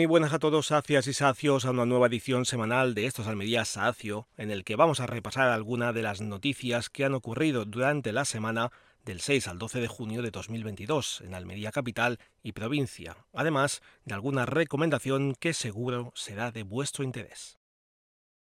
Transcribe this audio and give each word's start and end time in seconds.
Muy 0.00 0.06
buenas 0.06 0.32
a 0.32 0.38
todos, 0.38 0.68
sacias 0.68 1.06
y 1.08 1.12
sacios, 1.12 1.66
a 1.66 1.72
una 1.72 1.84
nueva 1.84 2.06
edición 2.06 2.46
semanal 2.46 2.94
de 2.94 3.04
Estos 3.04 3.26
Almería 3.26 3.66
Sacio, 3.66 4.28
en 4.38 4.50
el 4.50 4.64
que 4.64 4.74
vamos 4.74 4.98
a 5.00 5.06
repasar 5.06 5.48
algunas 5.48 5.94
de 5.94 6.00
las 6.00 6.22
noticias 6.22 6.88
que 6.88 7.04
han 7.04 7.12
ocurrido 7.12 7.66
durante 7.66 8.10
la 8.10 8.24
semana 8.24 8.72
del 9.04 9.20
6 9.20 9.46
al 9.48 9.58
12 9.58 9.78
de 9.78 9.88
junio 9.88 10.22
de 10.22 10.30
2022 10.30 11.20
en 11.20 11.34
Almería 11.34 11.70
capital 11.70 12.18
y 12.42 12.52
provincia, 12.52 13.14
además 13.34 13.82
de 14.06 14.14
alguna 14.14 14.46
recomendación 14.46 15.34
que 15.38 15.52
seguro 15.52 16.12
será 16.14 16.50
de 16.50 16.62
vuestro 16.62 17.04
interés. 17.04 17.58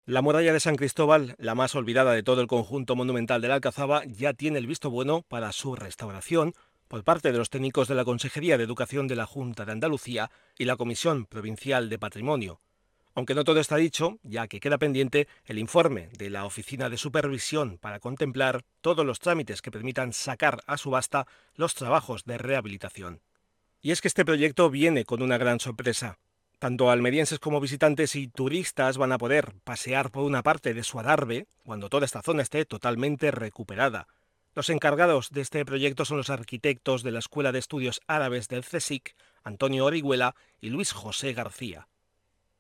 La 0.06 0.22
muralla 0.22 0.54
de 0.54 0.62
San 0.62 0.78
Cristóbal, 0.78 1.36
la 1.40 1.56
más 1.56 1.76
olvidada 1.76 2.14
de 2.14 2.24
todo 2.24 2.40
el 2.40 2.48
conjunto 2.48 2.96
monumental 2.96 3.42
de 3.42 3.50
la 3.50 3.56
Alcazaba, 3.56 4.06
ya 4.06 4.34
tiene 4.34 4.60
el 4.60 4.68
visto 4.68 4.90
bueno 4.90 5.24
para 5.28 5.52
su 5.52 5.76
restauración 5.76 6.54
por 6.94 7.04
parte 7.04 7.32
de 7.32 7.40
los 7.40 7.50
técnicos 7.50 7.88
de 7.88 7.96
la 7.96 8.06
Consejería 8.06 8.56
de 8.56 8.64
Educación 8.64 9.08
de 9.08 9.16
la 9.16 9.26
Junta 9.26 9.66
de 9.66 9.72
Andalucía 9.72 10.30
y 10.60 10.66
la 10.66 10.76
Comisión 10.76 11.26
Provincial 11.26 11.90
de 11.90 11.98
Patrimonio. 11.98 12.62
Aunque 13.16 13.34
no 13.34 13.44
todo 13.44 13.60
está 13.60 13.78
dicho, 13.78 14.20
ya 14.22 14.48
que 14.48 14.60
queda 14.60 14.78
pendiente 14.78 15.28
el 15.46 15.58
informe 15.58 16.10
de 16.20 16.30
la 16.30 16.46
Oficina 16.46 16.92
de 16.92 16.98
Supervisión 16.98 17.80
para 17.80 18.00
contemplar 18.00 18.64
todos 18.82 19.04
los 19.08 19.18
trámites 19.18 19.64
que 19.64 19.72
permitan 19.72 20.14
sacar 20.14 20.62
a 20.68 20.78
subasta 20.78 21.26
los 21.56 21.74
trabajos 21.74 22.26
de 22.26 22.38
rehabilitación. 22.38 23.22
Y 23.82 23.90
es 23.90 24.00
que 24.00 24.08
este 24.08 24.24
proyecto 24.24 24.70
viene 24.70 25.04
con 25.04 25.24
una 25.24 25.40
gran 25.40 25.60
sorpresa. 25.60 26.20
Tanto 26.60 26.92
almerienses 26.92 27.40
como 27.40 27.60
visitantes 27.60 28.16
y 28.16 28.28
turistas 28.28 29.00
van 29.00 29.14
a 29.14 29.18
poder 29.18 29.56
pasear 29.64 30.12
por 30.12 30.26
una 30.26 30.44
parte 30.44 30.76
de 30.76 30.84
su 30.84 31.00
adarve 31.00 31.48
cuando 31.66 31.90
toda 31.90 32.06
esta 32.06 32.22
zona 32.22 32.44
esté 32.44 32.66
totalmente 32.66 33.32
recuperada. 33.32 34.06
Los 34.56 34.70
encargados 34.70 35.32
de 35.32 35.42
este 35.42 35.66
proyecto 35.66 36.06
son 36.06 36.18
los 36.18 36.30
arquitectos 36.30 37.02
de 37.02 37.10
la 37.12 37.18
Escuela 37.18 37.52
de 37.52 37.58
Estudios 37.58 38.02
Árabes 38.06 38.50
del 38.50 38.64
CSIC, 38.64 39.16
Antonio 39.44 39.86
Orihuela 39.86 40.36
y 40.62 40.70
Luis 40.70 40.92
José 40.92 41.34
García. 41.34 41.88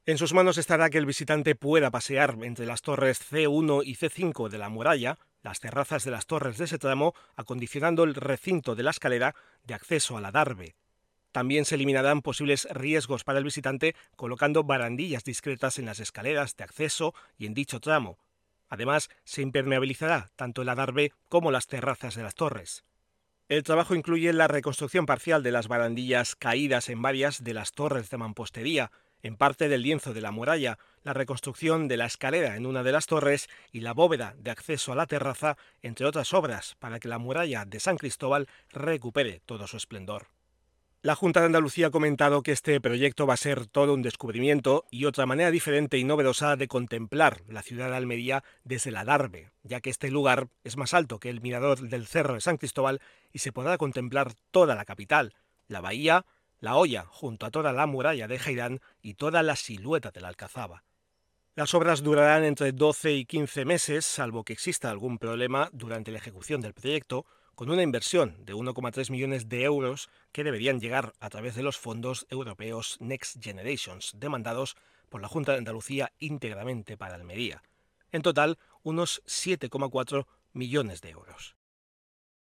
En 0.07 0.17
sus 0.17 0.33
manos 0.33 0.57
estará 0.57 0.89
que 0.89 0.97
el 0.97 1.05
visitante 1.05 1.53
pueda 1.53 1.91
pasear 1.91 2.35
entre 2.41 2.65
las 2.65 2.81
torres 2.81 3.21
C1 3.31 3.83
y 3.85 3.95
C5 3.95 4.49
de 4.49 4.57
la 4.57 4.69
muralla, 4.69 5.19
las 5.43 5.59
terrazas 5.59 6.03
de 6.03 6.09
las 6.09 6.25
torres 6.25 6.57
de 6.57 6.65
ese 6.65 6.79
tramo, 6.79 7.13
acondicionando 7.35 8.03
el 8.03 8.15
recinto 8.15 8.73
de 8.73 8.83
la 8.83 8.91
escalera 8.91 9.35
de 9.63 9.75
acceso 9.75 10.17
a 10.17 10.21
la 10.21 10.31
Darbe. 10.31 10.75
También 11.31 11.63
se 11.63 11.75
eliminarán 11.75 12.23
posibles 12.23 12.67
riesgos 12.71 13.23
para 13.23 13.37
el 13.37 13.45
visitante 13.45 13.95
colocando 14.15 14.63
barandillas 14.63 15.23
discretas 15.23 15.77
en 15.77 15.85
las 15.85 15.99
escaleras 15.99 16.55
de 16.55 16.63
acceso 16.63 17.13
y 17.37 17.45
en 17.45 17.53
dicho 17.53 17.79
tramo, 17.79 18.17
Además, 18.73 19.11
se 19.23 19.43
impermeabilizará 19.43 20.31
tanto 20.35 20.63
el 20.63 20.69
adarve 20.69 21.11
como 21.29 21.51
las 21.51 21.67
terrazas 21.67 22.15
de 22.15 22.23
las 22.23 22.33
torres. 22.33 22.83
El 23.47 23.61
trabajo 23.61 23.93
incluye 23.93 24.33
la 24.33 24.47
reconstrucción 24.47 25.05
parcial 25.05 25.43
de 25.43 25.51
las 25.51 25.67
barandillas 25.67 26.35
caídas 26.35 26.89
en 26.89 26.99
varias 26.99 27.43
de 27.43 27.53
las 27.53 27.73
torres 27.73 28.09
de 28.09 28.17
mampostería, 28.17 28.91
en 29.21 29.37
parte 29.37 29.69
del 29.69 29.83
lienzo 29.83 30.15
de 30.15 30.21
la 30.21 30.31
muralla, 30.31 30.79
la 31.03 31.13
reconstrucción 31.13 31.87
de 31.87 31.97
la 31.97 32.07
escalera 32.07 32.55
en 32.55 32.65
una 32.65 32.81
de 32.81 32.93
las 32.93 33.05
torres 33.05 33.47
y 33.71 33.81
la 33.81 33.93
bóveda 33.93 34.33
de 34.39 34.49
acceso 34.49 34.91
a 34.91 34.95
la 34.95 35.05
terraza, 35.05 35.55
entre 35.83 36.07
otras 36.07 36.33
obras, 36.33 36.75
para 36.79 36.99
que 36.99 37.07
la 37.07 37.19
muralla 37.19 37.65
de 37.65 37.79
San 37.79 37.97
Cristóbal 37.97 38.47
recupere 38.71 39.39
todo 39.45 39.67
su 39.67 39.77
esplendor. 39.77 40.29
La 41.03 41.15
Junta 41.15 41.41
de 41.41 41.47
Andalucía 41.47 41.87
ha 41.87 41.91
comentado 41.91 42.43
que 42.43 42.53
este 42.53 42.79
proyecto 42.79 43.27
va 43.27 43.33
a 43.33 43.37
ser 43.37 43.67
todo 43.67 43.93
un 43.93 44.03
descubrimiento 44.03 44.85
y 44.89 45.03
otra 45.03 45.25
manera 45.25 45.51
diferente 45.51 45.97
y 45.97 46.05
novedosa 46.05 46.55
de 46.55 46.69
contemplar 46.69 47.41
la 47.49 47.61
ciudad 47.61 47.89
de 47.89 47.97
Almería 47.97 48.45
desde 48.63 48.89
la 48.89 49.03
Darbe, 49.03 49.51
ya 49.63 49.81
que 49.81 49.89
este 49.89 50.09
lugar 50.09 50.47
es 50.63 50.77
más 50.77 50.93
alto 50.93 51.19
que 51.19 51.29
el 51.29 51.41
mirador 51.41 51.81
del 51.81 52.07
Cerro 52.07 52.35
de 52.35 52.39
San 52.39 52.55
Cristóbal 52.55 53.01
y 53.33 53.39
se 53.39 53.51
podrá 53.51 53.77
contemplar 53.77 54.31
toda 54.51 54.75
la 54.75 54.85
capital, 54.85 55.35
la 55.67 55.81
bahía, 55.81 56.25
la 56.61 56.77
olla 56.77 57.03
junto 57.09 57.45
a 57.45 57.51
toda 57.51 57.73
la 57.73 57.85
muralla 57.85 58.29
de 58.29 58.39
Jairán 58.39 58.79
y 59.01 59.15
toda 59.15 59.43
la 59.43 59.57
silueta 59.57 60.11
de 60.11 60.21
la 60.21 60.29
Alcazaba. 60.29 60.85
Las 61.53 61.73
obras 61.73 62.01
durarán 62.01 62.45
entre 62.45 62.71
12 62.71 63.11
y 63.11 63.25
15 63.25 63.65
meses, 63.65 64.05
salvo 64.05 64.45
que 64.45 64.53
exista 64.53 64.89
algún 64.89 65.17
problema 65.17 65.69
durante 65.73 66.11
la 66.13 66.19
ejecución 66.19 66.61
del 66.61 66.73
proyecto, 66.73 67.25
con 67.55 67.69
una 67.69 67.83
inversión 67.83 68.35
de 68.45 68.53
1,3 68.53 69.11
millones 69.11 69.49
de 69.49 69.63
euros 69.63 70.09
que 70.31 70.43
deberían 70.43 70.79
llegar 70.79 71.13
a 71.19 71.29
través 71.29 71.55
de 71.55 71.63
los 71.63 71.77
fondos 71.77 72.25
europeos 72.29 72.97
Next 72.99 73.43
Generations, 73.43 74.13
demandados 74.15 74.75
por 75.09 75.21
la 75.21 75.27
Junta 75.27 75.51
de 75.51 75.59
Andalucía 75.59 76.11
íntegramente 76.19 76.97
para 76.97 77.15
Almería. 77.15 77.61
En 78.11 78.21
total, 78.21 78.57
unos 78.81 79.21
7,4 79.25 80.25
millones 80.53 81.01
de 81.01 81.09
euros. 81.09 81.55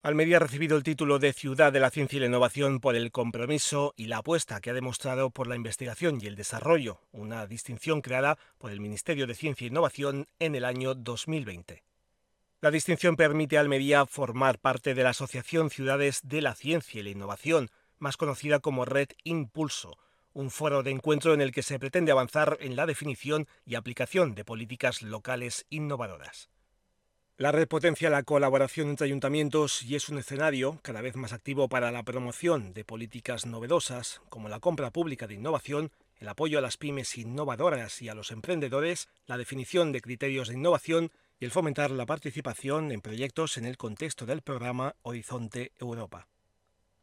Almería 0.06 0.38
ha 0.38 0.40
recibido 0.40 0.78
el 0.78 0.84
título 0.84 1.18
de 1.18 1.34
Ciudad 1.34 1.74
de 1.74 1.80
la 1.80 1.90
Ciencia 1.90 2.18
y 2.18 2.20
la 2.20 2.28
Innovación 2.28 2.80
por 2.80 2.96
el 2.96 3.12
compromiso 3.12 3.96
y 3.98 4.06
la 4.06 4.18
apuesta 4.18 4.62
que 4.62 4.70
ha 4.70 4.74
demostrado 4.74 5.32
por 5.32 5.48
la 5.48 5.56
investigación 5.56 6.20
y 6.22 6.28
el 6.28 6.36
desarrollo, 6.36 7.02
una 7.12 7.48
distinción 7.48 8.02
creada 8.02 8.38
por 8.60 8.70
el 8.70 8.80
Ministerio 8.80 9.26
de 9.26 9.34
Ciencia 9.34 9.66
e 9.66 9.70
Innovación 9.70 10.28
en 10.38 10.54
el 10.54 10.64
año 10.64 10.94
2020. 10.94 11.84
La 12.66 12.72
distinción 12.72 13.16
permite 13.16 13.58
a 13.58 13.60
Almería 13.60 14.08
formar 14.08 14.58
parte 14.58 14.96
de 14.96 15.04
la 15.04 15.12
Asociación 15.12 15.70
Ciudades 15.70 16.22
de 16.24 16.42
la 16.42 16.56
Ciencia 16.56 17.00
y 17.00 17.04
la 17.04 17.12
Innovación, 17.12 17.70
más 18.00 18.18
conocida 18.18 18.60
como 18.60 18.86
Red 18.86 19.10
Impulso, 19.24 20.00
un 20.34 20.50
foro 20.50 20.82
de 20.82 20.90
encuentro 20.90 21.36
en 21.36 21.42
el 21.42 21.52
que 21.52 21.62
se 21.62 21.78
pretende 21.78 22.12
avanzar 22.12 22.58
en 22.62 22.76
la 22.76 22.88
definición 22.88 23.48
y 23.68 23.76
aplicación 23.76 24.34
de 24.34 24.46
políticas 24.46 25.04
locales 25.04 25.68
innovadoras. 25.70 26.50
La 27.38 27.52
red 27.52 27.68
potencia 27.68 28.10
la 28.10 28.24
colaboración 28.24 28.90
entre 28.90 29.06
ayuntamientos 29.06 29.84
y 29.84 29.96
es 29.96 30.10
un 30.10 30.18
escenario 30.18 30.80
cada 30.82 31.02
vez 31.02 31.16
más 31.18 31.34
activo 31.34 31.70
para 31.70 31.92
la 31.92 32.02
promoción 32.02 32.74
de 32.74 32.84
políticas 32.84 33.46
novedosas, 33.46 34.22
como 34.30 34.50
la 34.50 34.60
compra 34.60 34.90
pública 34.90 35.28
de 35.28 35.36
innovación, 35.36 35.92
el 36.18 36.30
apoyo 36.30 36.58
a 36.58 36.62
las 36.62 36.78
pymes 36.78 37.16
innovadoras 37.16 38.02
y 38.02 38.10
a 38.10 38.16
los 38.16 38.32
emprendedores, 38.32 39.08
la 39.28 39.38
definición 39.38 39.92
de 39.92 40.02
criterios 40.02 40.48
de 40.48 40.56
innovación 40.56 41.12
y 41.40 41.46
el 41.46 41.52
fomentar 41.52 41.92
la 41.92 42.06
participación 42.06 42.92
en 42.92 43.02
proyectos 43.02 43.58
en 43.58 43.66
el 43.66 43.78
contexto 43.78 44.26
del 44.26 44.42
programa 44.42 44.96
Horizonte 45.02 45.72
Europa. 45.80 46.28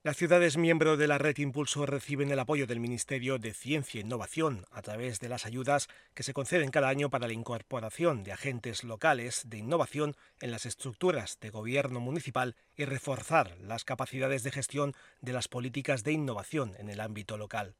Las 0.04 0.16
ciudades 0.16 0.56
miembro 0.56 0.96
de 0.96 1.06
la 1.06 1.16
red 1.18 1.38
Impulso 1.38 1.86
reciben 1.86 2.32
el 2.32 2.38
apoyo 2.40 2.66
del 2.66 2.80
Ministerio 2.80 3.38
de 3.38 3.54
Ciencia 3.54 4.00
e 4.00 4.04
Innovación 4.04 4.66
a 4.72 4.82
través 4.82 5.20
de 5.20 5.28
las 5.28 5.46
ayudas 5.46 5.86
que 6.12 6.24
se 6.24 6.34
conceden 6.34 6.72
cada 6.72 6.88
año 6.88 7.08
para 7.08 7.28
la 7.28 7.34
incorporación 7.34 8.24
de 8.24 8.32
agentes 8.32 8.82
locales 8.82 9.42
de 9.46 9.58
innovación 9.58 10.16
en 10.40 10.50
las 10.50 10.66
estructuras 10.66 11.38
de 11.40 11.50
gobierno 11.50 12.00
municipal 12.00 12.56
y 12.74 12.84
reforzar 12.84 13.56
las 13.60 13.84
capacidades 13.84 14.42
de 14.42 14.50
gestión 14.50 14.94
de 15.20 15.34
las 15.34 15.46
políticas 15.46 16.02
de 16.02 16.10
innovación 16.10 16.74
en 16.80 16.90
el 16.90 16.98
ámbito 16.98 17.38
local. 17.38 17.76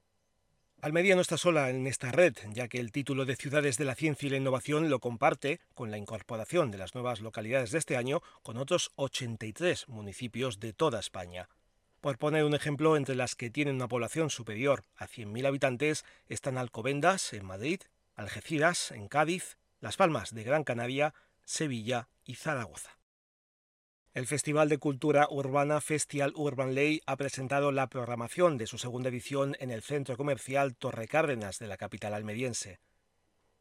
Almería 0.83 1.15
no 1.15 1.21
está 1.21 1.39
sola 1.39 1.71
en 1.71 1.87
esta 1.87 2.11
red, 2.11 2.35
ya 2.51 2.67
que 2.67 2.81
el 2.81 2.91
título 2.91 3.25
de 3.25 3.37
Ciudades 3.37 3.79
de 3.79 3.85
la 3.85 3.95
Ciencia 3.95 4.27
y 4.27 4.31
la 4.31 4.39
Innovación 4.39 4.91
lo 4.91 4.99
comparte 4.99 5.61
con 5.75 5.93
la 5.93 5.97
incorporación 5.97 6.73
de 6.73 6.79
las 6.79 6.97
nuevas 6.97 7.21
localidades 7.21 7.71
de 7.71 7.79
este 7.79 7.97
año 7.97 8.21
con 8.43 8.57
otros 8.57 8.91
83 8.97 9.89
municipios 9.89 10.59
de 10.59 10.73
toda 10.73 10.99
España. 10.99 11.49
Por 12.01 12.19
poner 12.19 12.43
un 12.43 12.57
ejemplo, 12.57 12.97
entre 12.97 13.15
las 13.15 13.37
que 13.37 13.49
tienen 13.49 13.77
una 13.77 13.87
población 13.87 14.29
superior 14.29 14.83
a 14.97 15.07
100.000 15.07 15.47
habitantes 15.47 16.05
están 16.27 16.59
Alcobendas, 16.59 17.33
en 17.33 17.45
Madrid, 17.45 17.81
Algeciras, 18.17 18.91
en 18.91 19.07
Cádiz, 19.07 19.59
Las 19.79 19.97
Palmas 19.97 20.35
de 20.35 20.43
Gran 20.43 20.65
Canaria, 20.65 21.15
Sevilla 21.45 22.09
y 22.25 22.35
Zaragoza. 22.35 23.02
El 24.15 24.27
Festival 24.27 24.69
de 24.69 24.77
Cultura 24.77 25.27
Urbana 25.31 25.81
Festival 25.81 26.35
Urban 26.37 26.75
Ley 26.75 27.01
ha 27.07 27.17
presentado 27.17 27.73
la 27.73 27.87
programación 27.87 28.59
de 28.59 28.67
su 28.67 28.77
segunda 28.77 29.09
edición 29.09 29.57
en 29.59 29.71
el 29.71 29.81
centro 29.81 30.19
comercial 30.19 30.77
Torre 30.77 31.09
Cárdenas 31.09 31.59
de 31.59 31.67
la 31.67 31.79
capital 31.79 32.13
almeriense. 32.13 32.79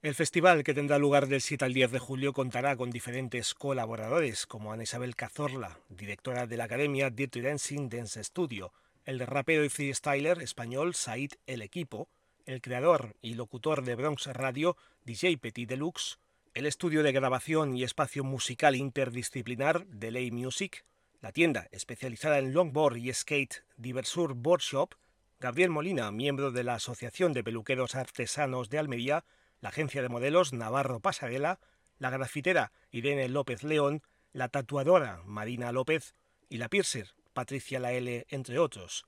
El 0.02 0.14
festival, 0.14 0.66
que 0.66 0.74
tendrá 0.74 0.98
lugar 0.98 1.28
del 1.28 1.40
7 1.40 1.64
al 1.64 1.74
10 1.74 1.92
de 1.92 2.00
julio, 2.00 2.34
contará 2.34 2.76
con 2.76 2.92
diferentes 2.92 3.54
colaboradores, 3.54 4.46
como 4.46 4.74
Ana 4.74 4.84
Isabel 4.84 5.16
Cazorla, 5.16 5.80
directora 5.88 6.48
de 6.48 6.58
la 6.58 6.66
academia 6.66 7.10
Dirty 7.10 7.40
Dancing 7.40 7.88
Dance 7.88 8.22
Studio, 8.22 8.74
el 9.06 9.22
rapero 9.22 9.64
y 9.64 9.70
freestyler 9.70 10.42
español 10.42 10.96
Said 10.96 11.32
El 11.48 11.62
Equipo, 11.62 12.10
el 12.46 12.60
creador 12.60 13.16
y 13.22 13.36
locutor 13.36 13.86
de 13.86 13.96
Bronx 13.96 14.26
Radio 14.26 14.76
DJ 15.06 15.38
Petit 15.38 15.70
Deluxe, 15.70 16.20
el 16.54 16.66
estudio 16.66 17.02
de 17.02 17.14
grabación 17.14 17.78
y 17.78 17.84
espacio 17.84 18.26
musical 18.26 18.76
interdisciplinar 18.76 19.88
de 19.88 20.12
Lay 20.12 20.32
Music, 20.32 20.84
la 21.22 21.32
tienda 21.32 21.70
especializada 21.72 22.40
en 22.40 22.54
longboard 22.54 22.98
y 22.98 23.14
skate 23.14 23.64
Diversur 23.78 24.34
Board 24.34 24.60
Shop, 24.62 24.96
Gabriel 25.40 25.70
Molina, 25.70 26.12
miembro 26.12 26.52
de 26.52 26.66
la 26.66 26.76
Asociación 26.76 27.32
de 27.32 27.44
Peluqueros 27.44 27.96
Artesanos 27.96 28.70
de 28.70 28.80
Almería, 28.80 29.24
la 29.62 29.70
agencia 29.70 30.02
de 30.02 30.10
modelos 30.10 30.52
Navarro 30.52 31.00
Pasarela, 31.00 31.60
la 32.00 32.10
grafitera 32.10 32.74
Irene 32.92 33.30
López 33.30 33.64
León, 33.64 34.04
la 34.34 34.50
tatuadora 34.50 35.22
Marina 35.26 35.72
López 35.72 36.16
y 36.50 36.58
la 36.58 36.68
piercer 36.68 37.16
Patricia 37.32 37.80
Laele, 37.80 38.26
entre 38.30 38.60
otros. 38.60 39.06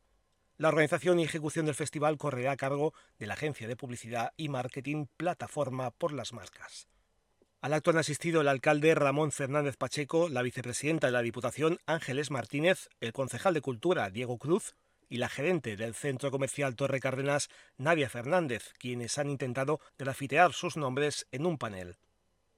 La 0.57 0.69
organización 0.69 1.19
y 1.19 1.25
ejecución 1.25 1.65
del 1.65 1.75
festival 1.75 2.17
correrá 2.17 2.53
a 2.53 2.57
cargo 2.57 2.93
de 3.19 3.27
la 3.27 3.33
agencia 3.33 3.67
de 3.67 3.75
publicidad 3.75 4.31
y 4.37 4.47
marketing 4.47 5.07
Plataforma 5.17 5.91
por 5.91 6.13
las 6.13 6.31
Marcas. 6.31 6.87
Al 7.63 7.71
acto 7.71 7.91
han 7.91 7.97
asistido 7.97 8.41
el 8.41 8.49
alcalde 8.49 8.93
Ramón 8.93 9.31
Fernández 9.31 9.77
Pacheco, 9.77 10.27
la 10.27 10.41
vicepresidenta 10.41 11.07
de 11.07 11.13
la 11.13 11.21
Diputación 11.21 11.79
Ángeles 11.85 12.29
Martínez, 12.29 12.89
el 12.99 13.13
concejal 13.13 13.53
de 13.53 13.61
Cultura 13.61 14.09
Diego 14.09 14.37
Cruz 14.37 14.75
y 15.07 15.15
la 15.15 15.29
gerente 15.29 15.77
del 15.77 15.95
centro 15.95 16.29
comercial 16.29 16.75
Torre 16.75 16.99
Cárdenas, 16.99 17.47
Nadia 17.77 18.09
Fernández, 18.09 18.73
quienes 18.79 19.17
han 19.17 19.29
intentado 19.29 19.79
grafitear 19.97 20.51
sus 20.51 20.75
nombres 20.75 21.25
en 21.31 21.45
un 21.45 21.57
panel. 21.57 21.95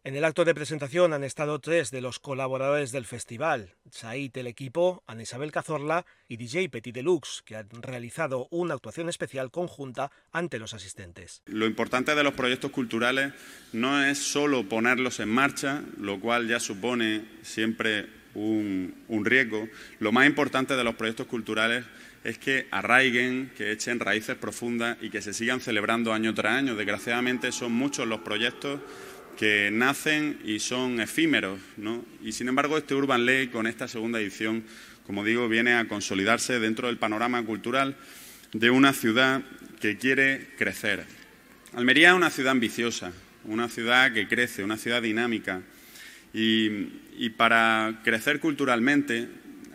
En 0.05 0.15
el 0.15 0.23
acto 0.23 0.45
de 0.45 0.53
presentación 0.53 1.13
han 1.13 1.23
estado 1.23 1.57
tres 1.57 1.89
de 1.89 1.99
los 1.99 2.19
colaboradores 2.19 2.91
del 2.91 3.05
festival, 3.05 3.73
Said 3.89 4.37
el 4.37 4.45
equipo, 4.45 5.03
Ana 5.07 5.23
Isabel 5.23 5.51
Cazorla 5.51 6.05
y 6.27 6.37
DJ 6.37 6.69
Petit 6.69 6.93
Deluxe, 6.93 7.41
que 7.43 7.55
han 7.55 7.67
realizado 7.81 8.47
una 8.51 8.75
actuación 8.75 9.09
especial 9.09 9.49
conjunta 9.49 10.11
ante 10.31 10.59
los 10.59 10.75
asistentes. 10.75 11.41
Lo 11.47 11.65
importante 11.65 12.13
de 12.13 12.23
los 12.23 12.35
proyectos 12.35 12.69
culturales 12.69 13.33
no 13.73 14.05
es 14.05 14.19
solo 14.19 14.69
ponerlos 14.69 15.19
en 15.21 15.29
marcha, 15.29 15.81
lo 15.99 16.19
cual 16.19 16.47
ya 16.47 16.59
supone 16.59 17.25
siempre 17.41 18.05
un, 18.35 18.93
un 19.07 19.25
riesgo. 19.25 19.67
Lo 19.97 20.11
más 20.11 20.27
importante 20.27 20.75
de 20.75 20.83
los 20.83 20.93
proyectos 20.93 21.25
culturales 21.25 21.83
es 22.23 22.37
que 22.37 22.67
arraiguen, 22.69 23.51
que 23.57 23.71
echen 23.71 23.99
raíces 23.99 24.35
profundas 24.35 24.97
y 25.01 25.09
que 25.09 25.23
se 25.23 25.33
sigan 25.33 25.61
celebrando 25.61 26.13
año 26.13 26.35
tras 26.35 26.57
año. 26.57 26.75
Desgraciadamente 26.75 27.51
son 27.51 27.71
muchos 27.71 28.07
los 28.07 28.19
proyectos 28.19 28.81
que 29.37 29.69
nacen 29.71 30.39
y 30.45 30.59
son 30.59 30.99
efímeros, 30.99 31.59
¿no? 31.77 32.05
Y 32.23 32.31
sin 32.31 32.47
embargo, 32.47 32.77
este 32.77 32.95
Urban 32.95 33.25
Lake, 33.25 33.51
con 33.51 33.67
esta 33.67 33.87
segunda 33.87 34.19
edición, 34.19 34.63
como 35.05 35.23
digo, 35.23 35.47
viene 35.47 35.73
a 35.73 35.87
consolidarse 35.87 36.59
dentro 36.59 36.87
del 36.87 36.97
panorama 36.97 37.43
cultural 37.43 37.95
de 38.53 38.69
una 38.69 38.93
ciudad 38.93 39.43
que 39.79 39.97
quiere 39.97 40.47
crecer. 40.57 41.05
Almería 41.73 42.09
es 42.09 42.15
una 42.15 42.29
ciudad 42.29 42.51
ambiciosa, 42.51 43.11
una 43.43 43.69
ciudad 43.69 44.13
que 44.13 44.27
crece, 44.27 44.63
una 44.63 44.77
ciudad 44.77 45.01
dinámica. 45.01 45.61
Y, 46.33 46.89
y 47.17 47.29
para 47.29 48.01
crecer 48.03 48.39
culturalmente 48.39 49.27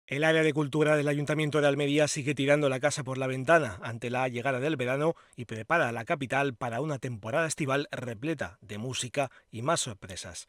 El 0.09 0.23
área 0.23 0.45
de 0.45 0.53
cultura 0.53 0.97
del 0.97 1.09
Ayuntamiento 1.09 1.61
de 1.61 1.67
Almería 1.67 2.07
sigue 2.07 2.37
tirando 2.37 2.69
la 2.69 2.79
casa 2.79 3.03
por 3.03 3.19
la 3.19 3.27
ventana 3.27 3.81
ante 3.83 4.09
la 4.09 4.29
llegada 4.29 4.61
del 4.61 4.77
verano 4.77 5.17
y 5.35 5.47
prepara 5.47 5.89
a 5.89 5.93
la 5.93 6.05
capital 6.05 6.55
para 6.55 6.81
una 6.81 7.01
temporada 7.01 7.49
estival 7.49 7.89
repleta 7.91 8.57
de 8.61 8.79
música 8.79 9.33
y 9.51 9.63
más 9.63 9.81
sorpresas. 9.81 10.47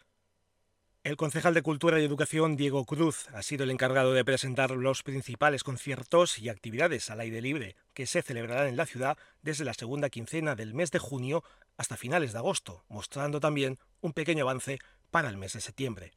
El 1.04 1.18
concejal 1.18 1.56
de 1.56 1.64
Cultura 1.64 2.00
y 2.00 2.06
Educación, 2.06 2.56
Diego 2.56 2.86
Cruz, 2.86 3.30
ha 3.34 3.42
sido 3.42 3.64
el 3.64 3.72
encargado 3.72 4.14
de 4.14 4.24
presentar 4.24 4.70
los 4.70 5.02
principales 5.02 5.64
conciertos 5.64 6.38
y 6.38 6.50
actividades 6.50 7.10
al 7.10 7.22
aire 7.22 7.42
libre 7.42 7.76
que 7.96 8.06
se 8.06 8.22
celebrarán 8.22 8.68
en 8.68 8.78
la 8.78 8.86
ciudad 8.86 9.18
desde 9.42 9.66
la 9.66 9.74
segunda 9.74 10.12
quincena 10.12 10.54
del 10.54 10.76
mes 10.76 10.92
de 10.92 11.00
junio 11.00 11.44
hasta 11.78 11.98
finales 11.98 12.32
de 12.32 12.38
agosto, 12.38 12.84
mostrando 12.90 13.40
también 13.40 13.80
un 14.02 14.14
pequeño 14.14 14.44
avance 14.44 14.78
para 15.10 15.30
el 15.30 15.38
mes 15.38 15.54
de 15.54 15.62
septiembre. 15.62 16.14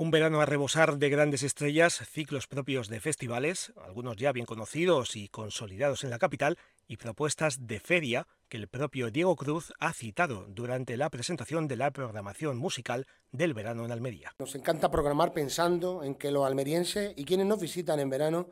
Un 0.00 0.12
verano 0.12 0.40
a 0.40 0.46
rebosar 0.46 0.98
de 0.98 1.08
grandes 1.08 1.42
estrellas, 1.42 2.00
ciclos 2.08 2.46
propios 2.46 2.86
de 2.86 3.00
festivales, 3.00 3.72
algunos 3.84 4.16
ya 4.16 4.30
bien 4.30 4.46
conocidos 4.46 5.16
y 5.16 5.28
consolidados 5.28 6.04
en 6.04 6.10
la 6.10 6.20
capital, 6.20 6.56
y 6.86 6.98
propuestas 6.98 7.66
de 7.66 7.80
feria 7.80 8.28
que 8.48 8.58
el 8.58 8.68
propio 8.68 9.10
Diego 9.10 9.34
Cruz 9.34 9.72
ha 9.80 9.92
citado 9.92 10.46
durante 10.50 10.96
la 10.96 11.10
presentación 11.10 11.66
de 11.66 11.74
la 11.74 11.90
programación 11.90 12.58
musical 12.58 13.08
del 13.32 13.54
verano 13.54 13.84
en 13.84 13.90
Almería. 13.90 14.36
Nos 14.38 14.54
encanta 14.54 14.88
programar 14.88 15.32
pensando 15.32 16.04
en 16.04 16.14
que 16.14 16.30
los 16.30 16.46
almerienses 16.46 17.12
y 17.16 17.24
quienes 17.24 17.48
nos 17.48 17.60
visitan 17.60 17.98
en 17.98 18.08
verano 18.08 18.50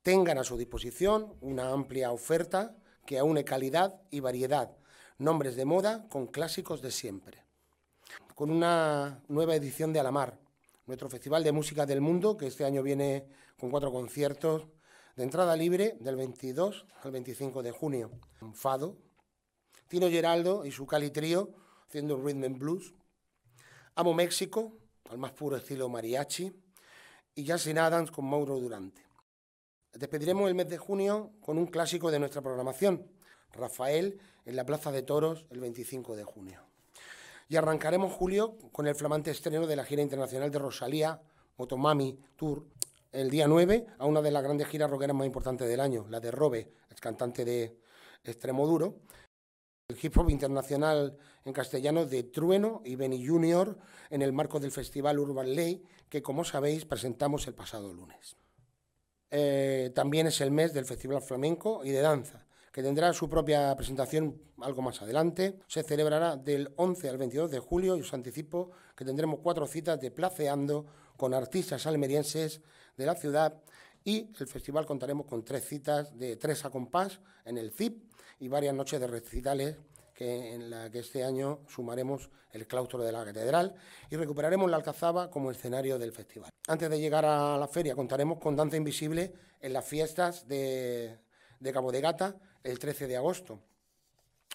tengan 0.00 0.38
a 0.38 0.44
su 0.44 0.56
disposición 0.56 1.34
una 1.42 1.72
amplia 1.72 2.10
oferta 2.10 2.74
que 3.04 3.18
aúne 3.18 3.44
calidad 3.44 4.00
y 4.10 4.20
variedad, 4.20 4.70
nombres 5.18 5.56
de 5.56 5.66
moda 5.66 6.08
con 6.08 6.26
clásicos 6.26 6.80
de 6.80 6.90
siempre. 6.90 7.44
Con 8.34 8.50
una 8.50 9.20
nueva 9.28 9.56
edición 9.56 9.92
de 9.92 10.00
Alamar, 10.00 10.45
nuestro 10.86 11.10
Festival 11.10 11.42
de 11.42 11.52
Música 11.52 11.84
del 11.84 12.00
Mundo, 12.00 12.36
que 12.36 12.46
este 12.46 12.64
año 12.64 12.82
viene 12.82 13.26
con 13.58 13.70
cuatro 13.70 13.92
conciertos 13.92 14.68
de 15.16 15.24
entrada 15.24 15.56
libre 15.56 15.96
del 16.00 16.16
22 16.16 16.86
al 17.02 17.10
25 17.10 17.62
de 17.62 17.72
junio. 17.72 18.10
Fado, 18.54 18.96
Tino 19.88 20.08
Geraldo 20.08 20.64
y 20.64 20.70
su 20.70 20.86
Cali 20.86 21.10
Trío 21.10 21.50
haciendo 21.88 22.16
rhythm 22.16 22.44
and 22.44 22.58
blues. 22.58 22.94
Amo 23.96 24.14
México, 24.14 24.78
al 25.10 25.18
más 25.18 25.32
puro 25.32 25.56
estilo 25.56 25.88
mariachi. 25.88 26.52
Y 27.34 27.48
Justin 27.48 27.78
Adams 27.78 28.10
con 28.10 28.24
Mauro 28.24 28.58
Durante. 28.58 29.02
Despediremos 29.92 30.48
el 30.48 30.54
mes 30.54 30.68
de 30.68 30.78
junio 30.78 31.32
con 31.40 31.58
un 31.58 31.66
clásico 31.66 32.10
de 32.10 32.18
nuestra 32.18 32.42
programación, 32.42 33.10
Rafael, 33.52 34.20
en 34.44 34.56
la 34.56 34.64
Plaza 34.64 34.92
de 34.92 35.02
Toros 35.02 35.46
el 35.50 35.60
25 35.60 36.16
de 36.16 36.24
junio. 36.24 36.65
Y 37.48 37.56
arrancaremos 37.56 38.12
julio 38.12 38.56
con 38.72 38.86
el 38.86 38.94
flamante 38.94 39.30
estreno 39.30 39.66
de 39.66 39.76
la 39.76 39.84
gira 39.84 40.02
internacional 40.02 40.50
de 40.50 40.58
Rosalía, 40.58 41.20
Motomami 41.56 42.18
Tour, 42.34 42.66
el 43.12 43.30
día 43.30 43.46
9 43.46 43.86
a 43.98 44.06
una 44.06 44.20
de 44.20 44.30
las 44.30 44.42
grandes 44.42 44.66
giras 44.66 44.90
rockeras 44.90 45.16
más 45.16 45.26
importantes 45.26 45.68
del 45.68 45.80
año, 45.80 46.06
la 46.10 46.20
de 46.20 46.30
Robe, 46.30 46.72
ex 46.90 47.00
cantante 47.00 47.44
de 47.44 47.78
Extremo 48.24 48.66
Duro. 48.66 49.00
El 49.88 49.96
hip 50.02 50.18
hop 50.18 50.28
internacional 50.30 51.16
en 51.44 51.52
castellano 51.52 52.04
de 52.04 52.24
Trueno 52.24 52.82
y 52.84 52.96
Benny 52.96 53.24
Junior 53.24 53.78
en 54.10 54.22
el 54.22 54.32
marco 54.32 54.58
del 54.58 54.72
Festival 54.72 55.18
Urban 55.18 55.54
Ley, 55.54 55.84
que 56.08 56.22
como 56.22 56.42
sabéis 56.44 56.84
presentamos 56.84 57.46
el 57.46 57.54
pasado 57.54 57.94
lunes. 57.94 58.36
Eh, 59.30 59.92
también 59.94 60.26
es 60.26 60.40
el 60.40 60.50
mes 60.50 60.72
del 60.72 60.84
Festival 60.84 61.22
Flamenco 61.22 61.84
y 61.84 61.90
de 61.90 62.00
Danza, 62.00 62.45
que 62.76 62.82
tendrá 62.82 63.10
su 63.14 63.30
propia 63.30 63.74
presentación 63.74 64.38
algo 64.60 64.82
más 64.82 65.00
adelante. 65.00 65.60
Se 65.66 65.82
celebrará 65.82 66.36
del 66.36 66.74
11 66.76 67.08
al 67.08 67.16
22 67.16 67.50
de 67.50 67.58
julio 67.58 67.96
y 67.96 68.02
os 68.02 68.12
anticipo 68.12 68.70
que 68.94 69.02
tendremos 69.02 69.40
cuatro 69.42 69.66
citas 69.66 69.98
de 69.98 70.10
Placeando 70.10 70.84
con 71.16 71.32
artistas 71.32 71.86
almerienses 71.86 72.60
de 72.98 73.06
la 73.06 73.14
ciudad 73.14 73.62
y 74.04 74.30
el 74.38 74.46
festival 74.46 74.84
contaremos 74.84 75.24
con 75.24 75.42
tres 75.42 75.66
citas 75.66 76.18
de 76.18 76.36
tres 76.36 76.66
a 76.66 76.70
compás 76.70 77.18
en 77.46 77.56
el 77.56 77.72
CIP 77.72 78.12
y 78.40 78.48
varias 78.48 78.74
noches 78.74 79.00
de 79.00 79.06
recitales 79.06 79.76
que 80.12 80.52
en 80.52 80.68
la 80.68 80.90
que 80.90 80.98
este 80.98 81.24
año 81.24 81.60
sumaremos 81.68 82.28
el 82.52 82.66
claustro 82.66 83.02
de 83.02 83.10
la 83.10 83.24
catedral 83.24 83.74
y 84.10 84.16
recuperaremos 84.16 84.70
la 84.70 84.76
Alcazaba 84.76 85.30
como 85.30 85.50
escenario 85.50 85.98
del 85.98 86.12
festival. 86.12 86.50
Antes 86.68 86.90
de 86.90 87.00
llegar 87.00 87.24
a 87.24 87.56
la 87.56 87.68
feria 87.68 87.94
contaremos 87.94 88.38
con 88.38 88.54
Danza 88.54 88.76
Invisible 88.76 89.32
en 89.62 89.72
las 89.72 89.86
fiestas 89.86 90.46
de, 90.46 91.16
de 91.58 91.72
Cabo 91.72 91.90
de 91.90 92.02
Gata 92.02 92.36
el 92.66 92.78
13 92.78 93.06
de 93.06 93.16
agosto. 93.16 93.58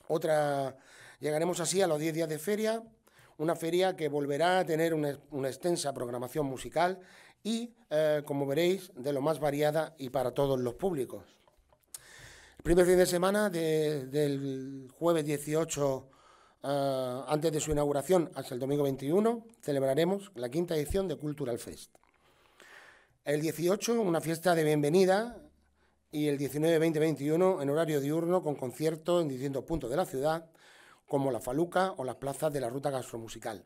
Otra, 0.08 0.76
llegaremos 1.20 1.60
así 1.60 1.82
a 1.82 1.88
los 1.88 2.00
10 2.00 2.14
días 2.14 2.30
de 2.30 2.40
feria, 2.40 2.84
una 3.38 3.56
feria 3.56 3.96
que 3.96 4.10
volverá 4.10 4.60
a 4.60 4.66
tener 4.66 4.94
una, 4.94 5.48
extensa 5.48 5.94
programación 5.94 6.46
musical 6.46 7.00
y, 7.44 7.74
eh, 7.90 8.22
como 8.26 8.46
veréis, 8.46 8.92
de 8.96 9.14
lo 9.14 9.22
más 9.22 9.40
variada 9.40 9.96
y 9.98 10.10
para 10.10 10.32
todos 10.32 10.60
los 10.60 10.76
públicos. 10.76 11.24
El 12.58 12.64
primer 12.64 12.86
fin 12.86 12.98
de 12.98 13.06
semana, 13.08 13.50
del 13.50 14.88
jueves 14.94 15.26
18 15.26 16.10
eh, 16.64 17.22
antes 17.28 17.52
de 17.52 17.60
su 17.60 17.72
inauguración 17.72 18.30
hasta 18.36 18.54
el 18.54 18.60
domingo 18.60 18.84
21, 18.84 19.48
celebraremos 19.62 20.32
la 20.36 20.50
quinta 20.50 20.76
edición 20.76 21.08
de 21.08 21.16
Cultural 21.16 21.58
Fest. 21.58 21.96
El 23.26 23.42
18, 23.42 24.02
una 24.02 24.22
fiesta 24.22 24.54
de 24.54 24.64
bienvenida 24.64 25.36
y 26.12 26.28
el 26.28 26.38
19, 26.38 26.78
20, 26.78 27.00
21 27.00 27.62
en 27.62 27.70
horario 27.70 28.02
diurno 28.02 28.44
con 28.44 28.56
conciertos 28.56 29.22
en 29.22 29.30
distintos 29.30 29.64
puntos 29.64 29.90
de 29.90 29.96
la 29.96 30.06
ciudad, 30.06 30.50
como 31.08 31.32
la 31.32 31.40
Faluca 31.40 31.94
o 31.98 32.04
las 32.04 32.16
plazas 32.16 32.52
de 32.52 32.60
la 32.60 32.70
ruta 32.70 32.90
gastromusical. 32.90 33.64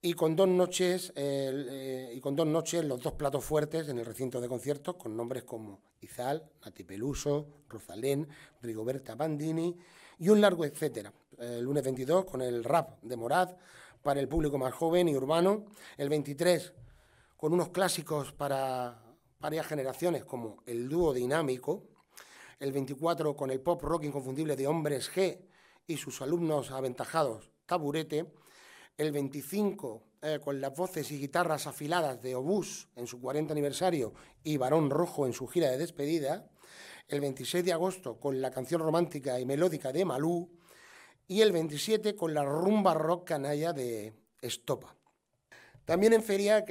Y 0.00 0.14
con 0.14 0.36
dos 0.36 0.48
noches, 0.48 1.12
eh, 1.16 2.12
y 2.14 2.20
con 2.20 2.36
dos 2.36 2.46
noches 2.46 2.84
los 2.84 3.00
dos 3.00 3.14
platos 3.14 3.44
fuertes 3.44 3.88
en 3.88 3.98
el 3.98 4.06
recinto 4.06 4.40
de 4.40 4.48
conciertos 4.48 4.96
con 4.96 5.16
nombres 5.16 5.44
como 5.44 5.80
Izal, 6.00 6.44
Nati 6.64 6.84
Peluso, 6.84 7.46
Rosalén, 7.68 8.28
Rigoberta 8.62 9.14
Bandini 9.14 9.76
y 10.18 10.28
un 10.28 10.40
largo 10.40 10.64
etcétera. 10.64 11.12
El 11.38 11.62
lunes 11.62 11.82
22 11.84 12.24
con 12.24 12.40
el 12.40 12.64
rap 12.64 13.02
de 13.02 13.16
Morad 13.16 13.56
para 14.02 14.20
el 14.20 14.28
público 14.28 14.58
más 14.58 14.72
joven 14.72 15.08
y 15.08 15.16
urbano. 15.16 15.66
El 15.98 16.08
23 16.08 16.72
con 17.36 17.52
unos 17.52 17.70
clásicos 17.70 18.32
para 18.32 19.05
varias 19.38 19.66
generaciones 19.66 20.24
como 20.24 20.62
el 20.66 20.88
dúo 20.88 21.12
dinámico, 21.12 21.84
el 22.58 22.72
24 22.72 23.36
con 23.36 23.50
el 23.50 23.60
pop 23.60 23.82
rock 23.82 24.04
inconfundible 24.04 24.56
de 24.56 24.66
Hombres 24.66 25.10
G 25.12 25.40
y 25.86 25.96
sus 25.96 26.22
alumnos 26.22 26.70
aventajados 26.70 27.50
Taburete, 27.66 28.32
el 28.96 29.12
25 29.12 30.02
eh, 30.22 30.40
con 30.42 30.60
las 30.60 30.74
voces 30.74 31.10
y 31.10 31.18
guitarras 31.18 31.66
afiladas 31.66 32.22
de 32.22 32.34
Obús 32.34 32.88
en 32.96 33.06
su 33.06 33.20
40 33.20 33.52
aniversario 33.52 34.14
y 34.42 34.56
Barón 34.56 34.90
Rojo 34.90 35.26
en 35.26 35.32
su 35.32 35.46
gira 35.46 35.70
de 35.70 35.78
despedida, 35.78 36.48
el 37.08 37.20
26 37.20 37.64
de 37.64 37.72
agosto 37.72 38.18
con 38.18 38.40
la 38.40 38.50
canción 38.50 38.80
romántica 38.80 39.38
y 39.38 39.44
melódica 39.44 39.92
de 39.92 40.04
Malú 40.04 40.50
y 41.28 41.42
el 41.42 41.52
27 41.52 42.16
con 42.16 42.34
la 42.34 42.44
rumba 42.44 42.94
rock 42.94 43.28
canalla 43.28 43.72
de 43.72 44.14
Estopa. 44.40 44.95
También 45.86 46.12
en 46.14 46.22
feria 46.24 46.64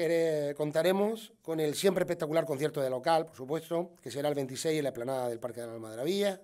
contaremos 0.58 1.32
con 1.42 1.62
el 1.62 1.74
siempre 1.76 2.04
espectacular 2.04 2.46
concierto 2.46 2.82
de 2.82 2.90
local, 2.90 3.26
por 3.26 3.38
supuesto, 3.38 3.94
que 4.04 4.12
será 4.12 4.28
el 4.28 4.36
26 4.36 4.78
en 4.78 4.84
la 4.84 4.90
explanada 4.90 5.30
del 5.30 5.40
Parque 5.40 5.62
de 5.62 5.68
la 5.68 5.74
Almadravilla, 5.74 6.42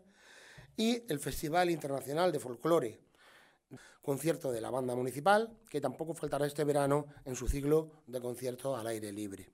y 0.77 1.03
el 1.09 1.19
Festival 1.19 1.69
Internacional 1.69 2.31
de 2.31 2.39
Folclore, 2.39 2.97
concierto 4.01 4.53
de 4.53 4.61
la 4.61 4.69
banda 4.69 4.95
municipal, 4.95 5.49
que 5.69 5.81
tampoco 5.81 6.13
faltará 6.13 6.45
este 6.45 6.63
verano 6.63 7.07
en 7.25 7.35
su 7.35 7.49
ciclo 7.49 7.91
de 8.07 8.21
conciertos 8.21 8.79
al 8.79 8.87
aire 8.87 9.11
libre. 9.11 9.49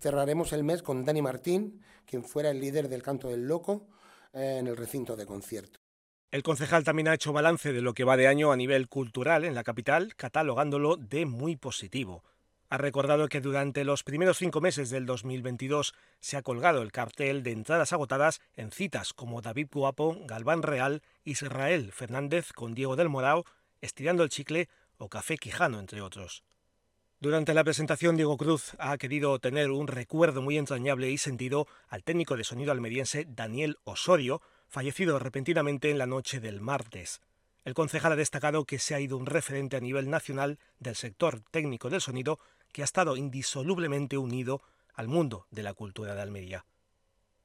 Cerraremos 0.00 0.52
el 0.52 0.64
mes 0.64 0.82
con 0.82 1.04
Dani 1.04 1.22
Martín, 1.22 1.80
quien 2.06 2.24
fuera 2.24 2.50
el 2.50 2.60
líder 2.60 2.88
del 2.88 3.04
Canto 3.04 3.28
del 3.28 3.46
Loco 3.46 3.86
eh, 4.32 4.56
en 4.58 4.66
el 4.66 4.76
recinto 4.76 5.14
de 5.14 5.26
concierto. 5.26 5.78
El 6.32 6.42
concejal 6.42 6.82
también 6.82 7.06
ha 7.06 7.14
hecho 7.14 7.32
balance 7.32 7.72
de 7.72 7.82
lo 7.82 7.94
que 7.94 8.02
va 8.02 8.16
de 8.16 8.26
año 8.26 8.50
a 8.50 8.56
nivel 8.56 8.88
cultural 8.88 9.44
en 9.44 9.54
la 9.54 9.62
capital, 9.62 10.16
catalogándolo 10.16 10.96
de 10.96 11.24
muy 11.24 11.54
positivo. 11.54 12.24
Ha 12.70 12.76
recordado 12.76 13.28
que 13.28 13.40
durante 13.40 13.82
los 13.82 14.02
primeros 14.02 14.36
cinco 14.36 14.60
meses 14.60 14.90
del 14.90 15.06
2022 15.06 15.94
se 16.20 16.36
ha 16.36 16.42
colgado 16.42 16.82
el 16.82 16.92
cartel 16.92 17.42
de 17.42 17.52
entradas 17.52 17.94
agotadas 17.94 18.42
en 18.56 18.70
citas 18.72 19.14
como 19.14 19.40
David 19.40 19.68
Guapo, 19.72 20.18
Galván 20.26 20.62
Real, 20.62 21.02
Israel 21.24 21.92
Fernández 21.92 22.52
con 22.52 22.74
Diego 22.74 22.94
del 22.94 23.08
Morao, 23.08 23.46
Estirando 23.80 24.22
el 24.22 24.28
Chicle 24.28 24.68
o 24.98 25.08
Café 25.08 25.38
Quijano, 25.38 25.80
entre 25.80 26.02
otros. 26.02 26.42
Durante 27.20 27.54
la 27.54 27.64
presentación, 27.64 28.16
Diego 28.16 28.36
Cruz 28.36 28.76
ha 28.78 28.98
querido 28.98 29.38
tener 29.38 29.70
un 29.70 29.88
recuerdo 29.88 30.42
muy 30.42 30.58
entrañable 30.58 31.10
y 31.10 31.16
sentido 31.16 31.66
al 31.88 32.04
técnico 32.04 32.36
de 32.36 32.44
sonido 32.44 32.70
almeriense 32.70 33.24
Daniel 33.26 33.78
Osorio, 33.84 34.42
fallecido 34.68 35.18
repentinamente 35.18 35.90
en 35.90 35.96
la 35.96 36.06
noche 36.06 36.38
del 36.38 36.60
martes. 36.60 37.22
El 37.64 37.74
concejal 37.74 38.12
ha 38.12 38.16
destacado 38.16 38.64
que 38.64 38.78
se 38.78 38.94
ha 38.94 39.00
ido 39.00 39.16
un 39.16 39.26
referente 39.26 39.76
a 39.76 39.80
nivel 39.80 40.08
nacional 40.10 40.58
del 40.78 40.94
sector 40.94 41.40
técnico 41.50 41.90
del 41.90 42.00
sonido 42.00 42.38
que 42.72 42.82
ha 42.82 42.84
estado 42.84 43.16
indisolublemente 43.16 44.18
unido 44.18 44.62
al 44.94 45.08
mundo 45.08 45.46
de 45.50 45.62
la 45.62 45.74
cultura 45.74 46.14
de 46.14 46.22
Almería. 46.22 46.64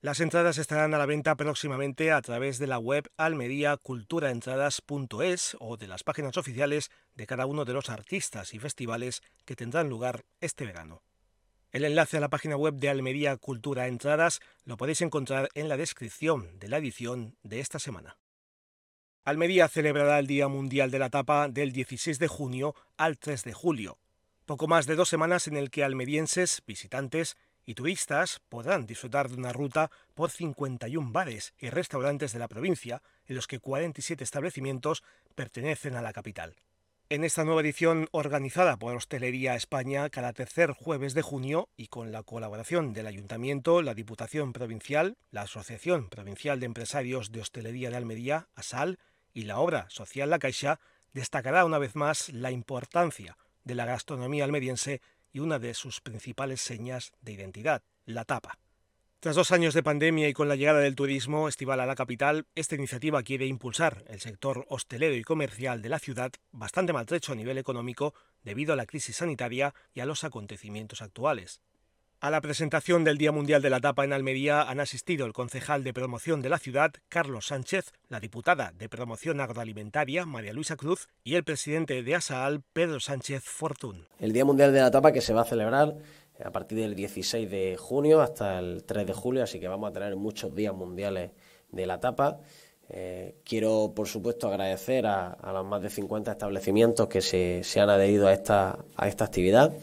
Las 0.03 0.19
entradas 0.19 0.57
estarán 0.57 0.93
a 0.93 0.97
la 0.97 1.05
venta 1.05 1.37
próximamente 1.37 2.11
a 2.11 2.21
través 2.21 2.59
de 2.59 2.67
la 2.67 2.77
web 2.77 3.09
almeriaculturaentradas.es 3.15 5.55
o 5.61 5.77
de 5.77 5.87
las 5.87 6.03
páginas 6.03 6.35
oficiales 6.35 6.91
de 7.15 7.25
cada 7.25 7.45
uno 7.45 7.63
de 7.63 7.71
los 7.71 7.89
artistas 7.89 8.53
y 8.53 8.59
festivales 8.59 9.21
que 9.45 9.55
tendrán 9.55 9.87
lugar 9.87 10.25
este 10.41 10.65
verano. 10.65 11.03
El 11.71 11.85
enlace 11.85 12.17
a 12.17 12.19
la 12.19 12.29
página 12.29 12.57
web 12.57 12.75
de 12.75 12.89
Almería 12.89 13.37
Cultura 13.37 13.87
Entradas 13.87 14.41
lo 14.65 14.75
podéis 14.75 15.01
encontrar 15.01 15.47
en 15.53 15.69
la 15.69 15.77
descripción 15.77 16.59
de 16.59 16.67
la 16.67 16.79
edición 16.79 17.37
de 17.41 17.61
esta 17.61 17.79
semana. 17.79 18.17
Almería 19.23 19.69
celebrará 19.69 20.19
el 20.19 20.27
Día 20.27 20.49
Mundial 20.49 20.91
de 20.91 20.99
la 20.99 21.09
Tapa 21.09 21.47
del 21.47 21.71
16 21.71 22.19
de 22.19 22.27
junio 22.27 22.75
al 22.97 23.17
3 23.17 23.45
de 23.45 23.53
julio, 23.53 23.99
poco 24.45 24.67
más 24.67 24.85
de 24.85 24.95
dos 24.95 25.09
semanas 25.09 25.47
en 25.47 25.55
el 25.55 25.69
que 25.69 25.83
almerienses, 25.83 26.61
visitantes 26.67 27.37
y 27.65 27.75
turistas 27.75 28.41
podrán 28.49 28.85
disfrutar 28.85 29.29
de 29.29 29.37
una 29.37 29.53
ruta 29.53 29.89
por 30.13 30.31
51 30.31 31.11
bares 31.11 31.53
y 31.57 31.69
restaurantes 31.69 32.33
de 32.33 32.39
la 32.39 32.49
provincia, 32.49 33.01
en 33.25 33.35
los 33.35 33.47
que 33.47 33.59
47 33.59 34.23
establecimientos 34.23 35.03
pertenecen 35.35 35.95
a 35.95 36.01
la 36.01 36.11
capital. 36.11 36.55
En 37.09 37.23
esta 37.23 37.45
nueva 37.45 37.61
edición 37.61 38.07
organizada 38.11 38.77
por 38.77 38.95
Hostelería 38.95 39.55
España 39.55 40.09
cada 40.09 40.33
tercer 40.33 40.71
jueves 40.71 41.13
de 41.13 41.21
junio 41.21 41.69
y 41.77 41.87
con 41.87 42.11
la 42.11 42.23
colaboración 42.23 42.91
del 42.91 43.07
Ayuntamiento, 43.07 43.81
la 43.81 43.93
Diputación 43.93 44.51
Provincial, 44.51 45.17
la 45.31 45.43
Asociación 45.43 46.09
Provincial 46.09 46.59
de 46.59 46.65
Empresarios 46.65 47.31
de 47.31 47.41
Hostelería 47.41 47.89
de 47.89 47.97
Almería, 47.97 48.47
ASAL, 48.55 48.99
y 49.33 49.43
la 49.43 49.59
obra 49.59 49.85
social 49.89 50.29
La 50.29 50.39
Caixa, 50.39 50.79
destacará 51.13 51.65
una 51.65 51.77
vez 51.77 51.95
más 51.95 52.29
la 52.29 52.51
importancia 52.51 53.37
de 53.63 53.75
la 53.75 53.85
gastronomía 53.85 54.43
almeriense 54.43 55.01
y 55.31 55.39
una 55.39 55.59
de 55.59 55.73
sus 55.73 56.01
principales 56.01 56.61
señas 56.61 57.11
de 57.21 57.33
identidad, 57.33 57.83
la 58.05 58.25
tapa. 58.25 58.59
Tras 59.23 59.37
dos 59.37 59.51
años 59.51 59.73
de 59.73 59.83
pandemia 59.83 60.27
y 60.27 60.33
con 60.33 60.49
la 60.49 60.57
llegada 60.57 60.81
del 60.81 60.95
turismo 60.95 61.47
estival 61.47 61.79
a 61.79 61.85
la 61.85 61.95
capital, 61.95 62.45
esta 62.55 62.75
iniciativa 62.75 63.23
quiere 63.23 63.45
impulsar 63.45 64.03
el 64.07 64.19
sector 64.19 64.65
hostelero 64.67 65.15
y 65.15 65.23
comercial 65.23 65.81
de 65.81 65.87
la 65.87 65.99
ciudad, 65.99 66.33
bastante 66.51 66.91
maltrecho 66.91 67.31
a 67.31 67.35
nivel 67.35 67.57
económico 67.57 68.13
debido 68.43 68.73
a 68.73 68.75
la 68.75 68.85
crisis 68.85 69.15
sanitaria 69.15 69.73
y 69.93 70.01
a 70.01 70.05
los 70.05 70.25
acontecimientos 70.25 71.01
actuales. 71.01 71.61
A 72.23 72.31
la 72.31 72.39
presentación 72.39 73.03
del 73.03 73.17
Día 73.17 73.33
Mundial 73.33 73.61
de 73.61 73.69
la 73.69 73.81
Tapa 73.81 74.05
en 74.05 74.13
Almería 74.13 74.61
han 74.61 74.79
asistido 74.79 75.25
el 75.25 75.33
concejal 75.33 75.83
de 75.83 75.91
promoción 75.91 76.41
de 76.41 76.47
la 76.47 76.57
ciudad, 76.57 76.93
Carlos 77.09 77.47
Sánchez, 77.47 77.91
la 78.07 78.21
diputada 78.21 78.71
de 78.79 78.87
promoción 78.87 79.41
agroalimentaria, 79.41 80.25
María 80.25 80.53
Luisa 80.53 80.77
Cruz, 80.77 81.09
y 81.25 81.35
el 81.35 81.43
presidente 81.43 82.01
de 82.01 82.15
ASAAL, 82.15 82.61
Pedro 82.71 83.01
Sánchez 83.01 83.43
Fortún. 83.43 84.07
El 84.21 84.31
Día 84.31 84.45
Mundial 84.45 84.71
de 84.71 84.79
la 84.79 84.89
Tapa 84.89 85.11
que 85.11 85.19
se 85.19 85.33
va 85.33 85.41
a 85.41 85.43
celebrar 85.43 85.97
a 86.41 86.49
partir 86.49 86.77
del 86.77 86.95
16 86.95 87.51
de 87.51 87.75
junio 87.77 88.21
hasta 88.21 88.57
el 88.57 88.85
3 88.85 89.05
de 89.05 89.13
julio, 89.13 89.43
así 89.43 89.59
que 89.59 89.67
vamos 89.67 89.89
a 89.89 89.93
tener 89.93 90.15
muchos 90.15 90.55
días 90.55 90.73
mundiales 90.73 91.31
de 91.73 91.85
la 91.85 91.99
tapa. 91.99 92.39
Eh, 92.87 93.35
quiero, 93.43 93.91
por 93.93 94.07
supuesto, 94.07 94.47
agradecer 94.47 95.07
a, 95.07 95.37
los 95.51 95.65
más 95.65 95.81
de 95.81 95.89
50 95.89 96.31
establecimientos 96.31 97.09
que 97.09 97.21
se, 97.21 97.65
se 97.65 97.81
han 97.81 97.89
adherido 97.89 98.27
a 98.29 98.33
esta, 98.33 98.79
a 98.95 99.09
esta 99.09 99.25
actividad 99.25 99.73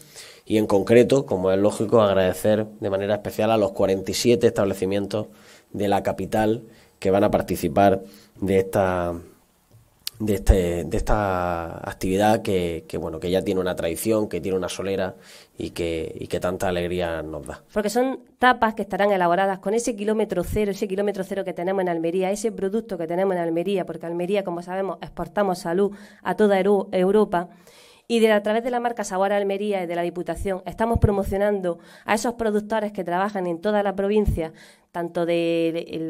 y 0.51 0.57
en 0.57 0.67
concreto, 0.67 1.25
como 1.25 1.49
es 1.49 1.57
lógico, 1.57 2.01
agradecer 2.01 2.65
de 2.81 2.89
manera 2.89 3.13
especial 3.13 3.51
a 3.51 3.57
los 3.57 3.71
47 3.71 4.47
establecimientos 4.47 5.27
de 5.71 5.87
la 5.87 6.03
capital 6.03 6.63
que 6.99 7.09
van 7.09 7.23
a 7.23 7.31
participar 7.31 8.01
de 8.35 8.59
esta 8.59 9.13
de, 10.19 10.33
este, 10.33 10.83
de 10.83 10.97
esta 10.97 11.77
actividad 11.89 12.41
que, 12.41 12.83
bueno 12.99 13.21
que 13.21 13.31
ya 13.31 13.41
tiene 13.41 13.61
una 13.61 13.77
tradición, 13.77 14.27
que 14.27 14.41
tiene 14.41 14.57
una 14.57 14.67
solera 14.67 15.15
y 15.57 15.69
que, 15.69 16.13
y 16.19 16.27
que 16.27 16.41
tanta 16.41 16.67
alegría 16.67 17.23
nos 17.23 17.47
da. 17.47 17.63
Porque 17.73 17.89
son 17.89 18.19
tapas 18.37 18.73
que 18.73 18.81
estarán 18.81 19.13
elaboradas 19.13 19.59
con 19.59 19.73
ese 19.73 19.95
kilómetro 19.95 20.43
cero, 20.43 20.71
ese 20.71 20.85
kilómetro 20.85 21.23
cero 21.23 21.45
que 21.45 21.53
tenemos 21.53 21.81
en 21.81 21.87
Almería, 21.87 22.29
ese 22.29 22.51
producto 22.51 22.97
que 22.97 23.07
tenemos 23.07 23.37
en 23.37 23.41
Almería, 23.41 23.85
porque 23.85 24.05
Almería, 24.05 24.43
como 24.43 24.61
sabemos, 24.61 24.97
exportamos 25.01 25.59
salud 25.59 25.93
a 26.23 26.35
toda 26.35 26.59
Europa 26.59 27.47
y 28.11 28.19
de, 28.19 28.29
a 28.33 28.43
través 28.43 28.61
de 28.61 28.71
la 28.71 28.81
marca 28.81 29.05
Sabor 29.05 29.31
Almería 29.31 29.81
y 29.81 29.87
de 29.87 29.95
la 29.95 30.01
Diputación 30.01 30.61
estamos 30.65 30.99
promocionando 30.99 31.79
a 32.03 32.15
esos 32.15 32.33
productores 32.33 32.91
que 32.91 33.05
trabajan 33.05 33.47
en 33.47 33.61
toda 33.61 33.83
la 33.83 33.95
provincia, 33.95 34.51
tanto 34.91 35.25
de, 35.25 36.03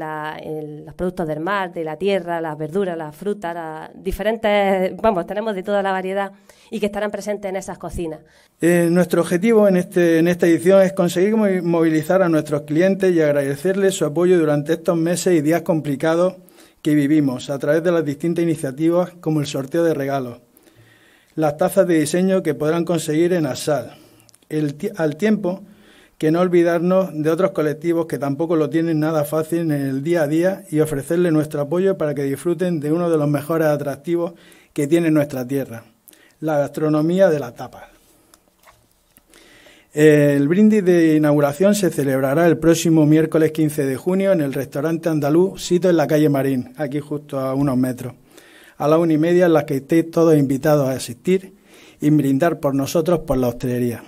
los 0.84 0.96
productos 0.96 1.28
del 1.28 1.42
mar, 1.42 1.72
de 1.72 1.84
la 1.84 1.98
tierra, 1.98 2.42
las 2.42 2.58
verduras, 2.58 2.98
las 2.98 3.16
frutas, 3.16 3.92
diferentes, 3.94 4.98
vamos, 5.00 5.28
tenemos 5.28 5.54
de 5.54 5.62
toda 5.62 5.84
la 5.84 5.92
variedad 5.92 6.32
y 6.72 6.80
que 6.80 6.88
estarán 6.88 7.12
presentes 7.12 7.48
en 7.48 7.58
esas 7.58 7.78
cocinas. 7.78 8.22
Eh, 8.60 8.88
nuestro 8.90 9.22
objetivo 9.22 9.68
en, 9.68 9.78
este, 9.78 10.18
en 10.18 10.28
esta 10.28 10.48
edición 10.48 10.82
es 10.82 10.94
conseguir 10.94 11.36
movilizar 11.36 12.24
a 12.24 12.30
nuestros 12.30 12.64
clientes 12.64 13.14
y 13.14 13.22
agradecerles 13.22 13.94
su 13.94 14.06
apoyo 14.06 14.40
durante 14.40 14.74
estos 14.74 14.98
meses 14.98 15.36
y 15.36 15.42
días 15.42 15.62
complicados 15.62 16.38
que 16.82 16.96
vivimos 16.96 17.52
a 17.52 17.60
través 17.60 17.84
de 17.84 17.92
las 17.92 18.04
distintas 18.04 18.42
iniciativas 18.42 19.12
como 19.22 19.40
el 19.40 19.46
sorteo 19.46 19.84
de 19.84 19.94
regalos 19.94 20.40
las 21.36 21.58
tazas 21.58 21.88
de 21.88 22.00
diseño 22.00 22.44
que 22.44 22.54
podrán 22.54 22.86
conseguir 22.86 23.34
en 23.34 23.46
ASAL, 23.46 23.96
al 24.98 25.16
tiempo 25.16 25.64
que 26.18 26.32
no 26.32 26.42
olvidarnos 26.42 27.10
de 27.14 27.32
otros 27.32 27.50
colectivos 27.50 28.06
que 28.06 28.20
tampoco 28.20 28.56
lo 28.56 28.70
tienen 28.70 29.00
nada 29.00 29.24
fácil 29.24 29.62
en 29.62 29.72
el 29.72 30.04
día 30.04 30.24
a 30.24 30.28
día 30.28 30.66
y 30.70 30.80
ofrecerles 30.80 31.34
nuestro 31.34 31.62
apoyo 31.62 31.98
para 31.98 32.14
que 32.14 32.22
disfruten 32.24 32.80
de 32.80 32.92
uno 32.92 33.10
de 33.10 33.18
los 33.18 33.28
mejores 33.28 33.70
atractivos 33.70 34.34
que 34.72 34.86
tiene 34.86 35.10
nuestra 35.10 35.48
tierra, 35.48 35.84
la 36.40 36.60
gastronomía 36.60 37.30
de 37.30 37.40
la 37.40 37.54
tapa. 37.54 37.90
El 39.94 40.48
brindis 40.48 40.86
de 40.86 41.16
inauguración 41.16 41.76
se 41.76 41.90
celebrará 41.90 42.46
el 42.46 42.58
próximo 42.58 43.06
miércoles 43.06 43.52
15 43.52 43.86
de 43.86 43.98
junio 43.98 44.32
en 44.32 44.42
el 44.42 44.54
restaurante 44.54 45.10
andaluz, 45.10 45.62
sito 45.62 45.90
en 45.90 45.98
la 45.98 46.08
calle 46.08 46.30
Marín, 46.30 46.72
aquí 46.78 47.00
justo 47.00 47.40
a 47.40 47.56
unos 47.56 47.78
metros, 47.78 48.14
a 48.82 48.88
la 48.88 48.98
una 48.98 49.14
y 49.14 49.20
media 49.20 49.46
en 49.46 49.54
la 49.54 49.68
que 49.68 49.76
estéis 49.76 50.10
todos 50.10 50.36
invitados 50.36 50.90
a 50.90 50.94
asistir 50.94 51.54
y 52.00 52.10
brindar 52.10 52.60
por 52.60 52.74
nosotros 52.74 53.20
por 53.28 53.38
la 53.38 53.50
hostelería. 53.50 54.04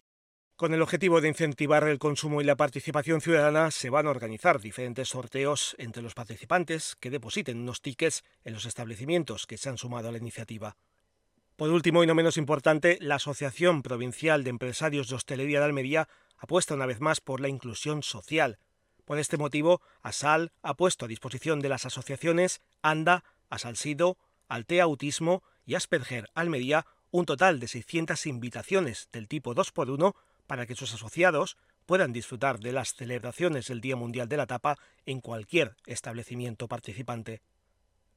Con 0.55 0.73
el 0.73 0.81
objetivo 0.81 1.21
de 1.21 1.27
incentivar 1.27 1.87
el 1.87 1.99
consumo 1.99 2.41
y 2.41 2.43
la 2.43 2.55
participación 2.55 3.21
ciudadana, 3.21 3.69
se 3.69 3.91
van 3.91 4.07
a 4.07 4.09
organizar 4.09 4.59
diferentes 4.59 5.09
sorteos 5.09 5.75
entre 5.77 6.01
los 6.01 6.15
participantes 6.15 6.95
que 6.99 7.11
depositen 7.11 7.59
unos 7.59 7.81
tickets 7.81 8.23
en 8.43 8.53
los 8.53 8.65
establecimientos 8.65 9.45
que 9.45 9.59
se 9.59 9.69
han 9.69 9.77
sumado 9.77 10.09
a 10.09 10.11
la 10.11 10.17
iniciativa. 10.17 10.75
Por 11.55 11.69
último, 11.69 12.03
y 12.03 12.07
no 12.07 12.15
menos 12.15 12.37
importante, 12.37 12.97
la 12.99 13.15
Asociación 13.15 13.83
Provincial 13.83 14.43
de 14.43 14.49
Empresarios 14.49 15.07
de 15.07 15.15
Hostelería 15.17 15.59
de 15.59 15.65
Almería 15.65 16.07
apuesta 16.39 16.73
una 16.73 16.87
vez 16.87 16.99
más 16.99 17.21
por 17.21 17.41
la 17.41 17.47
inclusión 17.47 18.01
social. 18.01 18.57
Por 19.05 19.19
este 19.19 19.37
motivo, 19.37 19.81
ASAL 20.01 20.51
ha 20.63 20.73
puesto 20.73 21.05
a 21.05 21.09
disposición 21.09 21.59
de 21.59 21.69
las 21.69 21.85
asociaciones 21.85 22.59
ANDA, 22.81 23.23
ASALSIDO, 23.51 24.17
Altea 24.53 24.83
Autismo 24.83 25.41
y 25.65 25.73
Asperger 25.73 26.29
Almería 26.35 26.85
un 27.09 27.25
total 27.25 27.59
de 27.59 27.67
600 27.67 28.25
invitaciones 28.27 29.09
del 29.11 29.27
tipo 29.27 29.55
2x1 29.55 30.15
para 30.45 30.67
que 30.67 30.75
sus 30.75 30.93
asociados 30.93 31.57
puedan 31.87 32.13
disfrutar 32.13 32.59
de 32.59 32.71
las 32.71 32.93
celebraciones 32.93 33.67
del 33.67 33.81
Día 33.81 33.95
Mundial 33.95 34.29
de 34.29 34.37
la 34.37 34.45
Tapa 34.45 34.77
en 35.05 35.21
cualquier 35.21 35.75
establecimiento 35.87 36.67
participante. 36.67 37.41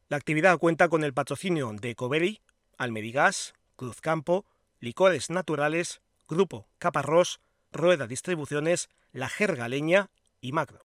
La 0.08 0.18
actividad 0.18 0.58
cuenta 0.58 0.88
con 0.88 1.04
el 1.04 1.14
patrocinio 1.14 1.72
de 1.72 1.94
Coveri, 1.94 2.40
Almedigas, 2.76 3.54
Cruzcampo, 3.76 4.44
Licores 4.78 5.30
Naturales, 5.30 6.00
Grupo 6.28 6.68
Caparrós, 6.78 7.40
Rueda 7.72 8.06
Distribuciones, 8.06 8.88
La 9.12 9.28
Jergaleña 9.28 10.10
y 10.40 10.52
Macro. 10.52 10.85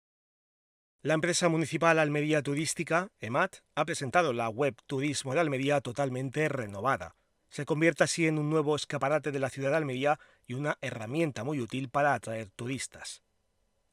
La 1.02 1.14
empresa 1.14 1.48
municipal 1.48 1.98
Almería 1.98 2.42
Turística, 2.42 3.10
EMAT, 3.22 3.60
ha 3.74 3.86
presentado 3.86 4.34
la 4.34 4.50
web 4.50 4.76
Turismo 4.86 5.34
de 5.34 5.40
Almería 5.40 5.80
totalmente 5.80 6.50
renovada. 6.50 7.16
Se 7.50 7.64
convierte 7.64 8.04
así 8.04 8.28
en 8.28 8.38
un 8.38 8.50
nuevo 8.50 8.76
escaparate 8.76 9.32
de 9.32 9.40
la 9.40 9.50
ciudad 9.50 9.70
de 9.70 9.78
Almería 9.78 10.20
y 10.46 10.56
una 10.56 10.78
herramienta 10.82 11.46
muy 11.46 11.62
útil 11.62 11.88
para 11.88 12.14
atraer 12.14 12.50
turistas. 12.50 13.22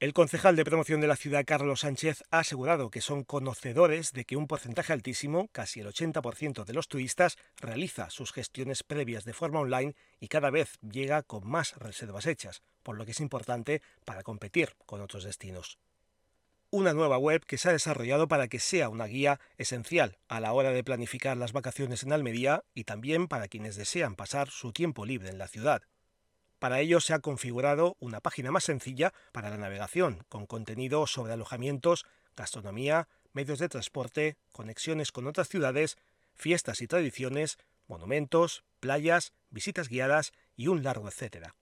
El 0.00 0.12
concejal 0.12 0.56
de 0.56 0.64
promoción 0.64 1.00
de 1.00 1.06
la 1.06 1.14
ciudad, 1.14 1.44
Carlos 1.46 1.80
Sánchez, 1.80 2.24
ha 2.30 2.40
asegurado 2.40 2.90
que 2.90 3.00
son 3.00 3.22
conocedores 3.22 4.12
de 4.12 4.24
que 4.24 4.36
un 4.36 4.48
porcentaje 4.48 4.92
altísimo, 4.92 5.48
casi 5.52 5.80
el 5.80 5.86
80% 5.86 6.64
de 6.64 6.72
los 6.72 6.88
turistas, 6.88 7.36
realiza 7.56 8.10
sus 8.10 8.32
gestiones 8.32 8.82
previas 8.82 9.24
de 9.24 9.32
forma 9.32 9.60
online 9.60 9.94
y 10.18 10.26
cada 10.26 10.50
vez 10.50 10.78
llega 10.80 11.22
con 11.22 11.48
más 11.48 11.76
reservas 11.76 12.26
hechas, 12.26 12.62
por 12.82 12.98
lo 12.98 13.04
que 13.04 13.12
es 13.12 13.20
importante 13.20 13.82
para 14.04 14.24
competir 14.24 14.74
con 14.84 15.00
otros 15.00 15.22
destinos. 15.22 15.78
Una 16.70 16.92
nueva 16.92 17.16
web 17.16 17.44
que 17.46 17.56
se 17.56 17.68
ha 17.68 17.72
desarrollado 17.72 18.26
para 18.26 18.48
que 18.48 18.58
sea 18.58 18.88
una 18.88 19.06
guía 19.06 19.38
esencial 19.58 20.18
a 20.26 20.40
la 20.40 20.52
hora 20.52 20.72
de 20.72 20.82
planificar 20.82 21.36
las 21.36 21.52
vacaciones 21.52 22.02
en 22.02 22.12
Almería 22.12 22.64
y 22.74 22.82
también 22.82 23.28
para 23.28 23.46
quienes 23.46 23.76
desean 23.76 24.16
pasar 24.16 24.50
su 24.50 24.72
tiempo 24.72 25.06
libre 25.06 25.28
en 25.28 25.38
la 25.38 25.46
ciudad. 25.46 25.82
Para 26.64 26.80
ello 26.80 26.98
se 26.98 27.12
ha 27.12 27.18
configurado 27.18 27.94
una 28.00 28.22
página 28.22 28.50
más 28.50 28.64
sencilla 28.64 29.12
para 29.32 29.50
la 29.50 29.58
navegación, 29.58 30.24
con 30.30 30.46
contenido 30.46 31.06
sobre 31.06 31.34
alojamientos, 31.34 32.06
gastronomía, 32.38 33.06
medios 33.34 33.58
de 33.58 33.68
transporte, 33.68 34.38
conexiones 34.50 35.12
con 35.12 35.26
otras 35.26 35.50
ciudades, 35.50 35.98
fiestas 36.32 36.80
y 36.80 36.86
tradiciones, 36.86 37.58
monumentos, 37.86 38.64
playas, 38.80 39.34
visitas 39.50 39.90
guiadas 39.90 40.32
y 40.56 40.68
un 40.68 40.82
largo 40.82 41.06
etcétera. 41.06 41.54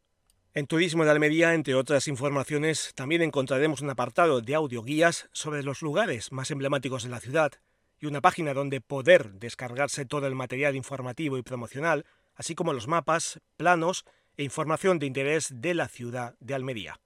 En 0.55 0.69
Turismo 0.69 1.05
de 1.05 1.11
Almería, 1.11 1.53
entre 1.55 1.75
otras 1.75 2.07
informaciones, 2.07 2.93
también 2.95 3.23
encontraremos 3.23 3.81
un 3.81 3.91
apartado 3.91 4.41
de 4.41 4.55
audioguías 4.55 5.29
sobre 5.33 5.65
los 5.65 5.83
lugares 5.83 6.31
más 6.31 6.53
emblemáticos 6.53 7.03
de 7.03 7.09
la 7.09 7.19
ciudad 7.19 7.51
y 7.99 8.07
una 8.07 8.21
página 8.21 8.55
donde 8.55 8.81
poder 8.81 9.33
descargarse 9.33 10.05
todo 10.05 10.29
el 10.29 10.37
material 10.37 10.77
informativo 10.77 11.39
y 11.39 11.43
promocional, 11.43 12.07
así 12.37 12.55
como 12.55 12.73
los 12.73 12.87
mapas, 12.87 13.41
planos 13.57 14.05
e 14.37 14.45
información 14.45 14.99
de 14.99 15.07
interés 15.07 15.49
de 15.53 15.75
la 15.75 15.89
ciudad 15.89 16.35
de 16.41 16.55
Almería. 16.55 17.01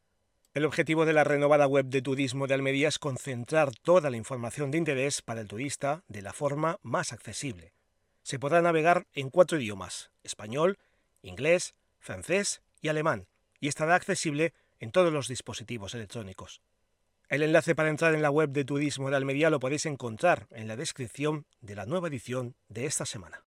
El 0.55 0.65
objetivo 0.65 1.05
de 1.05 1.13
la 1.13 1.25
renovada 1.25 1.67
web 1.67 1.87
de 1.87 2.01
turismo 2.01 2.47
de 2.47 2.55
Almería 2.55 2.89
es 2.89 2.99
concentrar 2.99 3.75
toda 3.75 4.09
la 4.11 4.17
información 4.17 4.71
de 4.71 4.79
interés 4.79 5.21
para 5.21 5.41
el 5.41 5.49
turista 5.49 6.03
de 6.09 6.23
la 6.23 6.33
forma 6.33 6.79
más 6.83 7.13
accesible. 7.13 7.75
Se 8.23 8.39
podrá 8.39 8.63
navegar 8.63 9.07
en 9.13 9.31
cuatro 9.31 9.59
idiomas, 9.59 10.11
español, 10.23 10.79
inglés, 11.23 11.75
francés 11.99 12.63
y 12.81 12.89
alemán, 12.89 13.27
y 13.61 13.69
estará 13.69 13.95
accesible 13.95 14.55
en 14.81 14.93
todos 14.93 15.13
los 15.13 15.29
dispositivos 15.29 15.95
electrónicos. 15.95 16.63
El 17.29 17.43
enlace 17.43 17.75
para 17.75 17.91
entrar 17.91 18.15
en 18.15 18.23
la 18.23 18.31
web 18.31 18.51
de 18.51 18.65
Turismo 18.65 19.11
de 19.11 19.17
Almería 19.17 19.51
lo 19.51 19.59
podéis 19.59 19.87
encontrar 19.87 20.47
en 20.53 20.69
la 20.69 20.77
descripción 20.77 21.45
de 21.61 21.75
la 21.75 21.85
nueva 21.85 22.09
edición 22.09 22.55
de 22.69 22.87
esta 22.87 23.05
semana. 23.05 23.46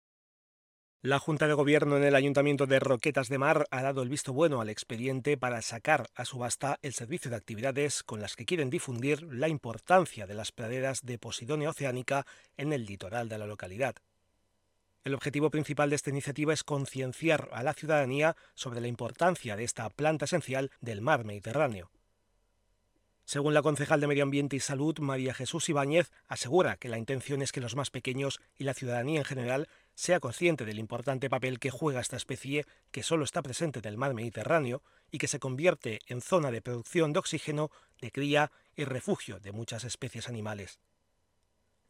La 1.01 1.21
Junta 1.21 1.47
de 1.47 1.55
Gobierno 1.55 1.97
en 1.97 2.03
el 2.03 2.17
Ayuntamiento 2.17 2.67
de 2.67 2.81
Roquetas 2.81 3.29
de 3.29 3.39
Mar 3.39 3.69
ha 3.71 3.83
dado 3.83 4.03
el 4.03 4.09
visto 4.09 4.33
bueno 4.33 4.61
al 4.61 4.69
expediente 4.69 5.37
para 5.37 5.63
sacar 5.63 6.09
a 6.17 6.25
subasta 6.25 6.81
el 6.83 6.93
servicio 6.93 7.31
de 7.31 7.37
actividades 7.37 8.03
con 8.03 8.21
las 8.21 8.35
que 8.35 8.45
quieren 8.45 8.69
difundir 8.69 9.23
la 9.23 9.47
importancia 9.47 10.27
de 10.27 10.35
las 10.35 10.51
praderas 10.51 11.07
de 11.07 11.17
Posidonia 11.17 11.71
oceánica 11.71 12.27
en 12.57 12.73
el 12.73 12.85
litoral 12.85 13.29
de 13.29 13.39
la 13.39 13.47
localidad. 13.47 13.95
El 15.05 15.15
objetivo 15.15 15.51
principal 15.51 15.89
de 15.89 15.95
esta 15.95 16.11
iniciativa 16.11 16.53
es 16.53 16.65
concienciar 16.65 17.49
a 17.53 17.63
la 17.63 17.75
ciudadanía 17.75 18.35
sobre 18.55 18.81
la 18.81 18.89
importancia 18.89 19.55
de 19.55 19.63
esta 19.63 19.89
planta 19.91 20.25
esencial 20.25 20.73
del 20.81 21.01
mar 21.01 21.25
Mediterráneo. 21.25 21.93
Según 23.29 23.53
la 23.53 23.61
concejal 23.61 24.01
de 24.01 24.07
Medio 24.07 24.23
Ambiente 24.23 24.57
y 24.57 24.61
Salud, 24.61 24.99
María 25.01 25.35
Jesús 25.35 25.69
Ibáñez, 25.69 26.11
asegura 26.29 26.79
que 26.79 26.89
la 26.89 26.97
intención 26.97 27.43
es 27.43 27.53
que 27.53 27.61
los 27.61 27.77
más 27.77 27.91
pequeños 27.91 28.41
y 28.57 28.65
la 28.65 28.73
ciudadanía 28.73 29.19
en 29.19 29.27
general 29.27 29.69
sea 29.95 30.19
consciente 30.19 30.65
del 30.65 30.79
importante 30.79 31.29
papel 31.29 31.59
que 31.59 31.69
juega 31.69 32.01
esta 32.01 32.17
especie 32.17 32.65
que 32.91 33.03
solo 33.03 33.25
está 33.25 33.43
presente 33.43 33.81
en 33.81 33.85
el 33.85 33.99
mar 33.99 34.15
Mediterráneo 34.15 34.83
y 35.11 35.19
que 35.19 35.29
se 35.29 35.41
convierte 35.41 35.99
en 36.07 36.23
zona 36.23 36.51
de 36.51 36.63
producción 36.63 37.13
de 37.13 37.19
oxígeno, 37.19 37.71
de 38.01 38.13
cría 38.13 38.51
y 38.75 38.85
refugio 38.85 39.41
de 39.41 39.53
muchas 39.53 39.85
especies 39.85 40.27
animales. 40.31 40.81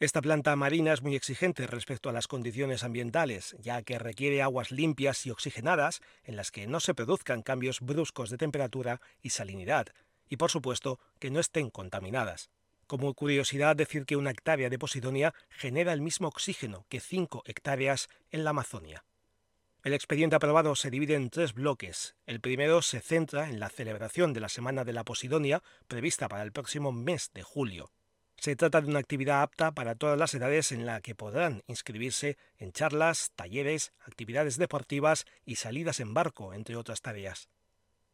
Esta 0.01 0.21
planta 0.21 0.57
marina 0.57 0.93
es 0.93 1.03
muy 1.03 1.15
exigente 1.15 1.69
respecto 1.69 2.09
a 2.09 2.13
las 2.13 2.27
condiciones 2.27 2.83
ambientales, 2.83 3.55
ya 3.61 3.83
que 3.83 4.01
requiere 4.01 4.43
aguas 4.43 4.73
limpias 4.73 5.25
y 5.25 5.31
oxigenadas 5.31 6.01
en 6.25 6.35
las 6.35 6.51
que 6.51 6.67
no 6.67 6.81
se 6.81 6.95
produzcan 6.95 7.43
cambios 7.43 7.81
bruscos 7.81 8.31
de 8.31 8.39
temperatura 8.39 9.01
y 9.23 9.31
salinidad, 9.31 9.87
y 10.29 10.37
por 10.37 10.51
supuesto 10.51 10.99
que 11.19 11.31
no 11.31 11.41
estén 11.41 11.71
contaminadas. 11.71 12.51
Como 12.87 13.13
curiosidad, 13.13 13.77
decir 13.77 14.07
que 14.07 14.17
una 14.17 14.31
hectárea 14.31 14.71
de 14.71 14.79
Posidonia 14.79 15.35
genera 15.51 15.93
el 15.93 16.01
mismo 16.01 16.29
oxígeno 16.29 16.87
que 16.89 17.01
cinco 17.01 17.43
hectáreas 17.45 18.09
en 18.31 18.45
la 18.45 18.51
Amazonia. 18.51 19.05
El 19.85 19.95
expediente 19.95 20.37
aprobado 20.37 20.75
se 20.75 20.91
divide 20.91 21.15
en 21.15 21.31
tres 21.31 21.55
bloques. 21.55 22.17
El 22.27 22.41
primero 22.41 22.83
se 22.83 23.01
centra 23.01 23.49
en 23.49 23.61
la 23.61 23.69
celebración 23.69 24.33
de 24.33 24.41
la 24.41 24.49
Semana 24.49 24.85
de 24.85 24.93
la 24.93 25.05
Posidonia, 25.05 25.63
prevista 25.87 26.29
para 26.29 26.43
el 26.43 26.53
próximo 26.53 26.91
mes 26.91 27.31
de 27.33 27.43
julio. 27.43 27.93
Se 28.39 28.57
trata 28.57 28.81
de 28.81 28.89
una 28.89 29.01
actividad 29.01 29.43
apta 29.43 29.73
para 29.73 29.95
todas 29.95 30.19
las 30.19 30.33
edades 30.33 30.73
en 30.73 30.87
la 30.87 31.01
que 31.01 31.15
podrán 31.15 31.63
inscribirse 31.67 32.39
en 32.57 32.73
charlas, 32.73 33.33
talleres, 33.35 33.93
actividades 34.01 34.59
deportivas 34.59 35.27
y 35.45 35.57
salidas 35.57 36.01
en 36.01 36.15
barco, 36.15 36.55
entre 36.55 36.77
otras 36.77 37.03
tareas. 37.03 37.49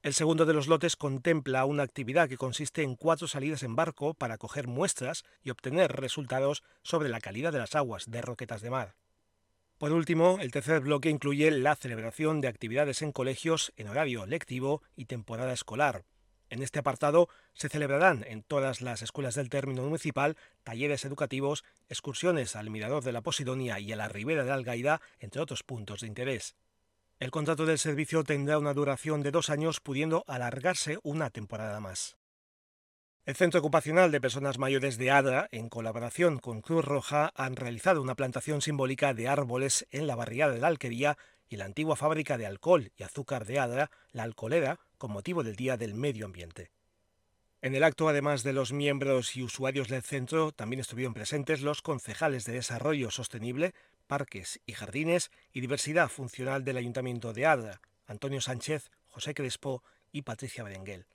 El 0.05 0.13
segundo 0.13 0.45
de 0.45 0.53
los 0.53 0.69
lotes 0.69 0.97
contempla 0.97 1.65
una 1.65 1.83
actividad 1.83 2.29
que 2.29 2.37
consiste 2.37 2.83
en 2.83 2.95
cuatro 2.95 3.27
salidas 3.27 3.63
en 3.63 3.75
barco 3.75 4.13
para 4.13 4.37
coger 4.37 4.67
muestras 4.67 5.25
y 5.43 5.49
obtener 5.49 5.93
resultados 5.93 6.63
sobre 6.83 7.09
la 7.09 7.21
calidad 7.21 7.53
de 7.53 7.59
las 7.59 7.75
aguas 7.75 8.11
de 8.11 8.21
Roquetas 8.21 8.61
de 8.61 8.69
Mar. 8.69 8.97
Por 9.79 9.93
último, 9.93 10.37
el 10.43 10.53
tercer 10.53 10.81
bloque 10.81 11.09
incluye 11.09 11.51
la 11.51 11.75
celebración 11.75 12.43
de 12.43 12.49
actividades 12.49 13.01
en 13.01 13.13
colegios 13.13 13.73
en 13.77 13.89
horario 13.89 14.27
lectivo 14.27 14.83
y 14.95 15.07
temporada 15.07 15.55
escolar. 15.55 16.05
En 16.51 16.63
este 16.63 16.81
apartado 16.81 17.31
se 17.55 17.71
celebrarán 17.71 18.27
en 18.29 18.43
todas 18.43 18.83
las 18.83 19.01
escuelas 19.01 19.35
del 19.35 19.49
término 19.49 19.85
municipal 19.85 20.37
talleres 20.65 21.07
educativos, 21.07 21.65
excursiones 21.89 22.57
al 22.57 22.69
Mirador 22.69 23.05
de 23.05 23.13
la 23.13 23.23
Posidonia 23.23 23.81
y 23.81 23.91
a 23.91 23.97
la 23.97 24.11
Ribera 24.11 24.45
de 24.45 24.53
Algaida, 24.53 25.01
entre 25.19 25.41
otros 25.41 25.63
puntos 25.63 26.03
de 26.03 26.09
interés. 26.09 26.57
El 27.25 27.31
contrato 27.31 27.65
del 27.65 27.79
servicio 27.79 28.23
tendrá 28.23 28.59
una 28.59 28.75
duración 28.75 29.23
de 29.23 29.31
dos 29.31 29.49
años, 29.49 29.81
pudiendo 29.81 30.25
alargarse 30.27 30.99
una 31.03 31.31
temporada 31.31 31.81
más. 31.81 32.19
El 33.25 33.35
Centro 33.35 33.61
Ocupacional 33.61 34.13
de 34.13 34.21
Personas 34.21 34.59
Mayores 34.59 34.99
de 34.99 35.11
Adra, 35.11 35.49
en 35.51 35.71
colaboración 35.71 36.39
con 36.39 36.61
Cruz 36.61 36.85
Roja, 36.85 37.33
han 37.35 37.57
realizado 37.57 38.03
una 38.03 38.15
plantación 38.15 38.61
simbólica 38.61 39.15
de 39.15 39.27
árboles 39.27 39.87
en 39.91 40.07
la 40.07 40.17
barriada 40.17 40.53
de 40.53 40.61
la 40.61 40.67
Alquería 40.67 41.17
y 41.49 41.57
la 41.57 41.65
antigua 41.65 41.97
fábrica 41.97 42.37
de 42.37 42.45
alcohol 42.45 42.93
y 42.95 43.05
azúcar 43.05 43.47
de 43.47 43.59
Adra, 43.59 43.91
la 44.13 44.25
Alcolera, 44.25 44.79
con 44.99 45.11
motivo 45.11 45.43
del 45.43 45.57
Día 45.57 45.79
del 45.79 45.95
Medio 45.95 46.27
Ambiente. 46.27 46.73
En 47.63 47.75
el 47.75 47.85
acto, 47.85 48.07
además 48.07 48.43
de 48.43 48.53
los 48.53 48.75
miembros 48.75 49.35
y 49.37 49.43
usuarios 49.43 49.89
del 49.89 50.03
centro, 50.03 50.53
también 50.53 50.81
estuvieron 50.81 51.15
presentes 51.15 51.63
los 51.63 51.81
concejales 51.81 52.45
de 52.45 52.53
Desarrollo 52.53 53.11
Sostenible, 53.11 53.73
Parques 54.07 54.61
y 54.67 54.73
Jardines 54.73 55.31
y 55.53 55.61
Diversidad 55.61 56.09
Funcional 56.09 56.65
del 56.65 56.77
Ayuntamiento 56.77 57.33
de 57.33 57.47
Adra, 57.47 57.81
Antonio 58.07 58.41
Sánchez, 58.41 58.91
José 59.09 59.35
Crespo 59.35 59.83
y 60.13 60.23
Patricia 60.23 60.65
Berenguel. 60.65 61.07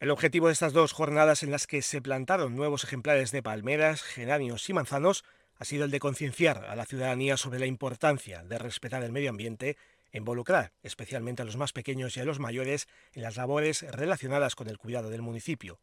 El 0.00 0.10
objetivo 0.10 0.48
de 0.48 0.52
estas 0.52 0.72
dos 0.72 0.92
jornadas 0.92 1.42
en 1.42 1.50
las 1.50 1.66
que 1.66 1.82
se 1.82 2.02
plantaron 2.02 2.54
nuevos 2.54 2.84
ejemplares 2.84 3.30
de 3.32 3.42
palmeras, 3.42 4.02
geranios 4.02 4.68
y 4.68 4.72
manzanos 4.72 5.24
ha 5.58 5.64
sido 5.64 5.84
el 5.84 5.90
de 5.90 6.00
concienciar 6.00 6.66
a 6.66 6.76
la 6.76 6.84
ciudadanía 6.84 7.36
sobre 7.36 7.58
la 7.58 7.66
importancia 7.66 8.42
de 8.42 8.58
respetar 8.58 9.02
el 9.02 9.12
medio 9.12 9.30
ambiente 9.30 9.76
involucrar 10.16 10.72
especialmente 10.82 11.42
a 11.42 11.44
los 11.44 11.56
más 11.56 11.72
pequeños 11.72 12.16
y 12.16 12.20
a 12.20 12.24
los 12.24 12.40
mayores 12.40 12.88
en 13.12 13.22
las 13.22 13.36
labores 13.36 13.82
relacionadas 13.82 14.54
con 14.54 14.68
el 14.68 14.78
cuidado 14.78 15.10
del 15.10 15.22
municipio. 15.22 15.80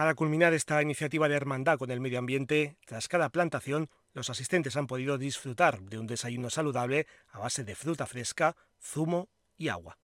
Para 0.00 0.14
culminar 0.14 0.54
esta 0.54 0.80
iniciativa 0.80 1.28
de 1.28 1.34
hermandad 1.34 1.76
con 1.76 1.90
el 1.90 2.00
medio 2.00 2.20
ambiente, 2.20 2.78
tras 2.86 3.06
cada 3.06 3.28
plantación, 3.28 3.90
los 4.14 4.30
asistentes 4.30 4.74
han 4.78 4.86
podido 4.86 5.18
disfrutar 5.18 5.82
de 5.82 5.98
un 5.98 6.06
desayuno 6.06 6.48
saludable 6.48 7.06
a 7.28 7.38
base 7.38 7.64
de 7.64 7.74
fruta 7.74 8.06
fresca, 8.06 8.56
zumo 8.80 9.28
y 9.58 9.68
agua. 9.68 9.98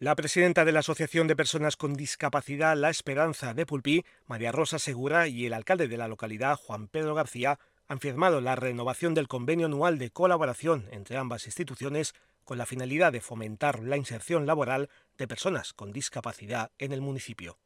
La 0.00 0.16
presidenta 0.16 0.64
de 0.64 0.72
la 0.72 0.80
Asociación 0.80 1.28
de 1.28 1.36
Personas 1.36 1.76
con 1.76 1.94
Discapacidad 1.94 2.76
La 2.76 2.90
Esperanza 2.90 3.54
de 3.54 3.64
Pulpí, 3.64 4.04
María 4.26 4.50
Rosa 4.50 4.80
Segura, 4.80 5.28
y 5.28 5.46
el 5.46 5.52
alcalde 5.52 5.86
de 5.86 5.96
la 5.96 6.08
localidad, 6.08 6.56
Juan 6.56 6.88
Pedro 6.88 7.14
García, 7.14 7.60
han 7.86 8.00
firmado 8.00 8.40
la 8.40 8.56
renovación 8.56 9.14
del 9.14 9.28
convenio 9.28 9.66
anual 9.66 9.98
de 9.98 10.10
colaboración 10.10 10.88
entre 10.90 11.16
ambas 11.16 11.46
instituciones 11.46 12.12
con 12.42 12.58
la 12.58 12.66
finalidad 12.66 13.12
de 13.12 13.20
fomentar 13.20 13.84
la 13.84 13.96
inserción 13.96 14.46
laboral 14.46 14.90
de 15.16 15.28
personas 15.28 15.74
con 15.74 15.92
discapacidad 15.92 16.72
en 16.78 16.92
el 16.92 17.00
municipio. 17.02 17.56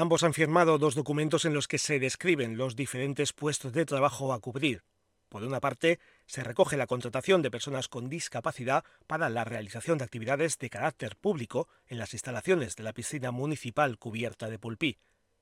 Ambos 0.00 0.22
han 0.22 0.32
firmado 0.32 0.78
dos 0.78 0.94
documentos 0.94 1.44
en 1.44 1.52
los 1.52 1.68
que 1.68 1.76
se 1.76 2.00
describen 2.00 2.56
los 2.56 2.74
diferentes 2.74 3.34
puestos 3.34 3.74
de 3.74 3.84
trabajo 3.84 4.32
a 4.32 4.40
cubrir. 4.40 4.82
Por 5.28 5.42
una 5.42 5.60
parte, 5.60 6.00
se 6.24 6.42
recoge 6.42 6.78
la 6.78 6.86
contratación 6.86 7.42
de 7.42 7.50
personas 7.50 7.86
con 7.88 8.08
discapacidad 8.08 8.82
para 9.06 9.28
la 9.28 9.44
realización 9.44 9.98
de 9.98 10.04
actividades 10.04 10.56
de 10.56 10.70
carácter 10.70 11.16
público 11.16 11.68
en 11.86 11.98
las 11.98 12.14
instalaciones 12.14 12.76
de 12.76 12.82
la 12.82 12.94
piscina 12.94 13.30
municipal 13.30 13.98
cubierta 13.98 14.48
de 14.48 14.58
Pulpí. 14.58 14.96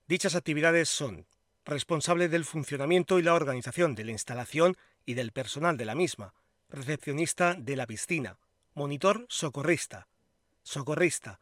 Dichas 0.09 0.35
actividades 0.35 0.89
son 0.89 1.29
responsable 1.65 2.29
del 2.29 2.45
funcionamiento 2.45 3.21
y 3.21 3.23
la 3.23 3.35
organización 3.35 3.95
de 3.95 4.07
la 4.07 4.11
instalación 4.11 4.77
y 5.07 5.15
del 5.15 5.31
personal 5.31 5.77
de 5.77 5.85
la 5.85 5.95
misma, 5.95 6.35
recepcionista 6.69 7.55
de 7.55 7.77
la 7.77 7.87
piscina, 7.87 8.39
monitor 8.75 9.25
socorrista, 9.29 10.09
socorrista, 10.65 11.39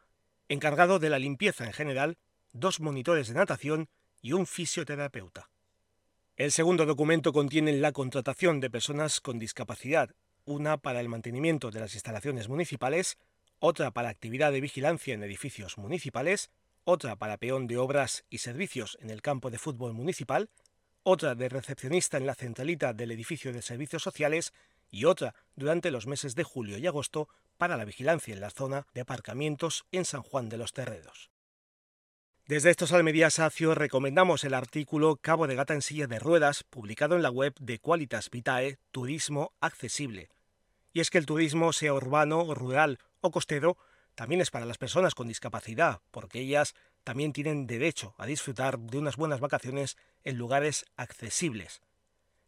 encargado 0.51 0.99
de 0.99 1.09
la 1.09 1.19
limpieza 1.19 1.65
en 1.65 1.73
general, 1.73 2.19
dos 2.59 2.81
monitores 2.81 3.29
de 3.29 3.35
natación 3.35 3.88
y 4.23 4.33
un 4.33 4.47
fisioterapeuta. 4.47 5.51
El 6.37 6.53
segundo 6.53 6.85
documento 6.85 7.33
contiene 7.33 7.73
la 7.73 7.92
contratación 7.92 8.61
de 8.61 8.71
personas 8.71 9.21
con 9.21 9.38
discapacidad, 9.38 10.14
una 10.45 10.77
para 10.77 11.01
el 11.01 11.09
mantenimiento 11.09 11.71
de 11.71 11.81
las 11.81 11.95
instalaciones 11.95 12.49
municipales, 12.49 13.19
otra 13.59 13.90
para 13.90 14.11
actividad 14.11 14.53
de 14.53 14.61
vigilancia 14.61 15.14
en 15.14 15.23
edificios 15.23 15.79
municipales, 15.79 16.51
otra 16.85 17.16
para 17.16 17.38
peón 17.38 17.66
de 17.66 17.79
obras 17.79 18.25
y 18.31 18.38
servicios 18.38 18.99
en 19.01 19.11
el 19.11 19.23
campo 19.23 19.51
de 19.51 19.59
fútbol 19.59 19.92
municipal, 19.92 20.51
otra 21.03 21.35
de 21.35 21.49
recepcionista 21.49 22.16
en 22.16 22.27
la 22.27 22.35
centralita 22.35 22.92
del 22.92 23.12
edificio 23.12 23.53
de 23.53 23.62
servicios 23.62 24.03
sociales 24.03 24.53
y 24.90 25.05
otra 25.05 25.35
durante 25.55 25.90
los 25.90 26.07
meses 26.07 26.35
de 26.35 26.45
julio 26.45 26.79
y 26.79 26.87
agosto 26.87 27.29
para 27.57 27.77
la 27.77 27.85
vigilancia 27.85 28.35
en 28.35 28.40
la 28.40 28.51
zona 28.51 28.87
de 28.95 29.01
aparcamientos 29.01 29.85
en 29.90 30.05
San 30.05 30.23
Juan 30.23 30.49
de 30.49 30.59
los 30.59 30.73
Terredos. 30.73 31.31
Desde 32.47 32.71
estos 32.71 32.93
Almería 32.93 33.29
Sacio 33.31 33.75
recomendamos 33.75 34.45
el 34.45 34.55
artículo 34.55 35.17
Cabo 35.17 35.49
de 35.49 35.57
Gata 35.57 35.75
en 35.75 35.83
silla 35.83 36.07
de 36.07 36.21
ruedas, 36.21 36.63
publicado 36.63 37.17
en 37.17 37.23
la 37.23 37.31
web 37.31 37.55
de 37.59 37.81
Qualitas 37.81 38.31
Vitae 38.31 38.79
Turismo 38.93 39.53
Accesible. 39.61 40.29
Y 40.93 41.01
es 41.01 41.11
que 41.11 41.19
el 41.19 41.27
turismo, 41.27 41.73
sea 41.73 41.93
urbano, 41.93 42.55
rural 42.55 43.01
o 43.21 43.33
costero, 43.33 43.77
también 44.15 44.41
es 44.41 44.53
para 44.53 44.65
las 44.65 44.79
personas 44.79 45.17
con 45.17 45.27
discapacidad, 45.27 46.01
porque 46.13 46.39
ellas 46.39 46.75
también 47.03 47.33
tienen 47.33 47.67
derecho 47.67 48.15
a 48.17 48.27
disfrutar 48.27 48.79
de 48.79 48.99
unas 48.99 49.17
buenas 49.17 49.41
vacaciones 49.41 49.97
en 50.23 50.39
lugares 50.39 50.87
accesibles, 50.97 51.83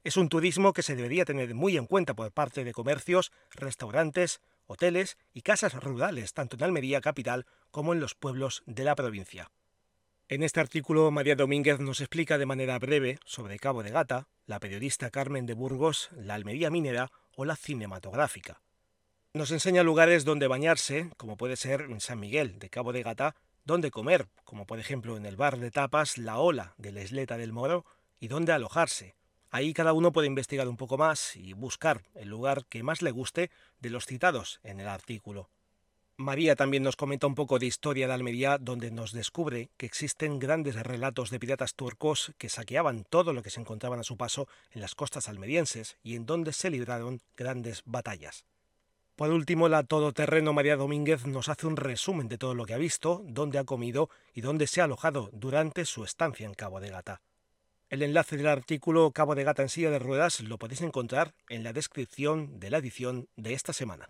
es 0.04 0.16
un 0.16 0.28
turismo 0.28 0.72
que 0.72 0.82
se 0.82 0.96
debería 0.96 1.24
tener 1.24 1.54
muy 1.54 1.76
en 1.76 1.86
cuenta 1.86 2.14
por 2.14 2.32
parte 2.32 2.64
de 2.64 2.72
comercios, 2.72 3.32
restaurantes, 3.50 4.40
hoteles 4.66 5.18
y 5.34 5.42
casas 5.42 5.74
rurales, 5.74 6.32
tanto 6.32 6.56
en 6.56 6.62
Almería 6.62 7.00
capital 7.00 7.46
como 7.70 7.92
en 7.92 8.00
los 8.00 8.14
pueblos 8.14 8.62
de 8.64 8.84
la 8.84 8.94
provincia. 8.94 9.50
En 10.30 10.42
este 10.42 10.60
artículo, 10.60 11.10
María 11.10 11.36
Domínguez 11.36 11.80
nos 11.80 12.00
explica 12.00 12.36
de 12.36 12.44
manera 12.44 12.78
breve 12.78 13.18
sobre 13.24 13.58
Cabo 13.58 13.82
de 13.82 13.90
Gata, 13.90 14.28
la 14.44 14.60
periodista 14.60 15.10
Carmen 15.10 15.46
de 15.46 15.54
Burgos, 15.54 16.10
la 16.14 16.34
Almería 16.34 16.68
minera 16.68 17.10
o 17.34 17.46
la 17.46 17.56
cinematográfica. 17.56 18.60
Nos 19.32 19.52
enseña 19.52 19.82
lugares 19.82 20.26
donde 20.26 20.46
bañarse, 20.46 21.10
como 21.16 21.38
puede 21.38 21.56
ser 21.56 21.80
en 21.80 22.02
San 22.02 22.20
Miguel 22.20 22.58
de 22.58 22.68
Cabo 22.68 22.92
de 22.92 23.02
Gata, 23.02 23.36
donde 23.64 23.90
comer, 23.90 24.28
como 24.44 24.66
por 24.66 24.78
ejemplo 24.78 25.16
en 25.16 25.24
el 25.24 25.36
bar 25.36 25.58
de 25.58 25.70
tapas 25.70 26.18
La 26.18 26.38
Ola 26.38 26.74
de 26.76 26.92
la 26.92 27.02
Isleta 27.02 27.38
del 27.38 27.54
Moro, 27.54 27.86
y 28.20 28.28
donde 28.28 28.52
alojarse, 28.52 29.14
Ahí 29.50 29.72
cada 29.72 29.94
uno 29.94 30.12
puede 30.12 30.26
investigar 30.26 30.68
un 30.68 30.76
poco 30.76 30.98
más 30.98 31.34
y 31.34 31.54
buscar 31.54 32.02
el 32.14 32.28
lugar 32.28 32.66
que 32.66 32.82
más 32.82 33.00
le 33.00 33.12
guste 33.12 33.50
de 33.80 33.88
los 33.88 34.04
citados 34.04 34.60
en 34.62 34.78
el 34.78 34.88
artículo. 34.88 35.48
María 36.20 36.56
también 36.56 36.82
nos 36.82 36.96
comenta 36.96 37.28
un 37.28 37.36
poco 37.36 37.60
de 37.60 37.66
historia 37.66 38.08
de 38.08 38.12
Almería, 38.12 38.58
donde 38.58 38.90
nos 38.90 39.12
descubre 39.12 39.70
que 39.76 39.86
existen 39.86 40.40
grandes 40.40 40.74
relatos 40.74 41.30
de 41.30 41.38
piratas 41.38 41.76
turcos 41.76 42.32
que 42.38 42.48
saqueaban 42.48 43.04
todo 43.08 43.32
lo 43.32 43.44
que 43.44 43.50
se 43.50 43.60
encontraban 43.60 44.00
a 44.00 44.02
su 44.02 44.16
paso 44.16 44.48
en 44.72 44.80
las 44.80 44.96
costas 44.96 45.28
almerienses 45.28 45.96
y 46.02 46.16
en 46.16 46.26
donde 46.26 46.52
se 46.52 46.70
libraron 46.70 47.20
grandes 47.36 47.82
batallas. 47.84 48.44
Por 49.14 49.30
último, 49.30 49.68
la 49.68 49.84
todoterreno 49.84 50.52
María 50.52 50.76
Domínguez 50.76 51.24
nos 51.24 51.48
hace 51.48 51.68
un 51.68 51.76
resumen 51.76 52.26
de 52.26 52.36
todo 52.36 52.56
lo 52.56 52.66
que 52.66 52.74
ha 52.74 52.78
visto, 52.78 53.22
dónde 53.24 53.60
ha 53.60 53.64
comido 53.64 54.10
y 54.34 54.40
dónde 54.40 54.66
se 54.66 54.80
ha 54.80 54.84
alojado 54.84 55.30
durante 55.32 55.84
su 55.84 56.02
estancia 56.02 56.46
en 56.46 56.54
Cabo 56.54 56.80
de 56.80 56.90
Gata. 56.90 57.22
El 57.90 58.02
enlace 58.02 58.36
del 58.36 58.48
artículo 58.48 59.12
Cabo 59.12 59.36
de 59.36 59.44
Gata 59.44 59.62
en 59.62 59.68
silla 59.68 59.92
de 59.92 60.00
ruedas 60.00 60.40
lo 60.40 60.58
podéis 60.58 60.80
encontrar 60.80 61.32
en 61.48 61.62
la 61.62 61.72
descripción 61.72 62.58
de 62.58 62.70
la 62.70 62.78
edición 62.78 63.28
de 63.36 63.54
esta 63.54 63.72
semana. 63.72 64.08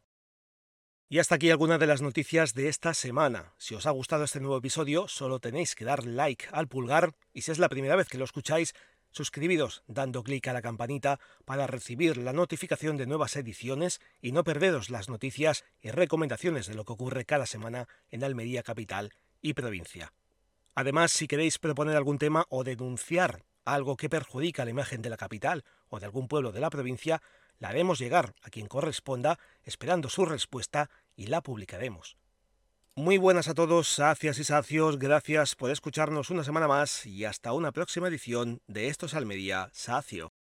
Y 1.11 1.21
hasta 1.21 1.37
aquí 1.37 1.51
algunas 1.51 1.81
de 1.81 1.87
las 1.87 2.03
noticias 2.03 2.53
de 2.53 2.69
esta 2.69 2.93
semana. 2.93 3.55
Si 3.57 3.75
os 3.75 3.87
ha 3.87 3.91
gustado 3.93 4.25
este 4.25 4.41
nuevo 4.41 4.59
episodio, 4.59 5.09
solo 5.09 5.41
tenéis 5.41 5.75
que 5.75 5.87
dar 5.87 6.05
like 6.05 6.45
al 6.53 6.69
pulgar 6.69 7.15
y 7.33 7.41
si 7.41 7.51
es 7.51 7.59
la 7.59 7.71
primera 7.71 7.97
vez 7.97 8.09
que 8.09 8.19
lo 8.19 8.27
escucháis, 8.27 8.75
suscribiros 9.11 9.83
dando 9.87 10.23
clic 10.23 10.47
a 10.49 10.53
la 10.53 10.61
campanita 10.61 11.19
para 11.47 11.67
recibir 11.67 12.19
la 12.19 12.35
notificación 12.35 12.99
de 12.99 13.07
nuevas 13.07 13.37
ediciones 13.37 14.03
y 14.21 14.33
no 14.33 14.45
perderos 14.45 14.91
las 14.91 15.09
noticias 15.09 15.65
y 15.81 15.93
recomendaciones 15.93 16.67
de 16.67 16.75
lo 16.75 16.85
que 16.85 16.93
ocurre 16.93 17.25
cada 17.25 17.47
semana 17.47 17.89
en 18.11 18.23
Almería 18.23 18.63
Capital 18.63 19.15
y 19.41 19.55
provincia. 19.55 20.13
Además, 20.75 21.11
si 21.11 21.27
queréis 21.27 21.59
proponer 21.59 21.97
algún 21.97 22.19
tema 22.19 22.45
o 22.51 22.65
denunciar 22.65 23.45
algo 23.65 23.97
que 23.97 24.11
perjudica 24.11 24.67
la 24.67 24.73
imagen 24.73 25.01
de 25.01 25.09
la 25.09 25.17
capital 25.17 25.65
o 25.89 26.01
de 26.01 26.05
algún 26.05 26.29
pueblo 26.29 26.53
de 26.53 26.61
la 26.61 26.69
provincia, 26.69 27.23
la 27.59 27.69
haremos 27.69 27.99
llegar 27.99 28.35
a 28.43 28.51
quien 28.51 28.67
corresponda, 28.67 29.39
esperando 29.65 30.09
su 30.09 30.25
respuesta 30.25 30.91
y 31.17 31.27
la 31.27 31.43
publicaremos. 31.43 32.17
Muy 32.95 33.17
buenas 33.17 33.49
a 33.49 33.55
todos, 33.55 33.89
sacias 33.89 34.39
y 34.39 34.45
sacios, 34.45 34.99
gracias 34.99 35.55
por 35.55 35.71
escucharnos 35.71 36.31
una 36.31 36.43
semana 36.43 36.67
más 36.67 37.07
y 37.07 37.25
hasta 37.25 37.53
una 37.53 37.71
próxima 37.71 38.09
edición 38.09 38.61
de 38.67 38.89
Estos 38.89 39.15
Almería 39.15 39.71
Sacio. 39.73 40.33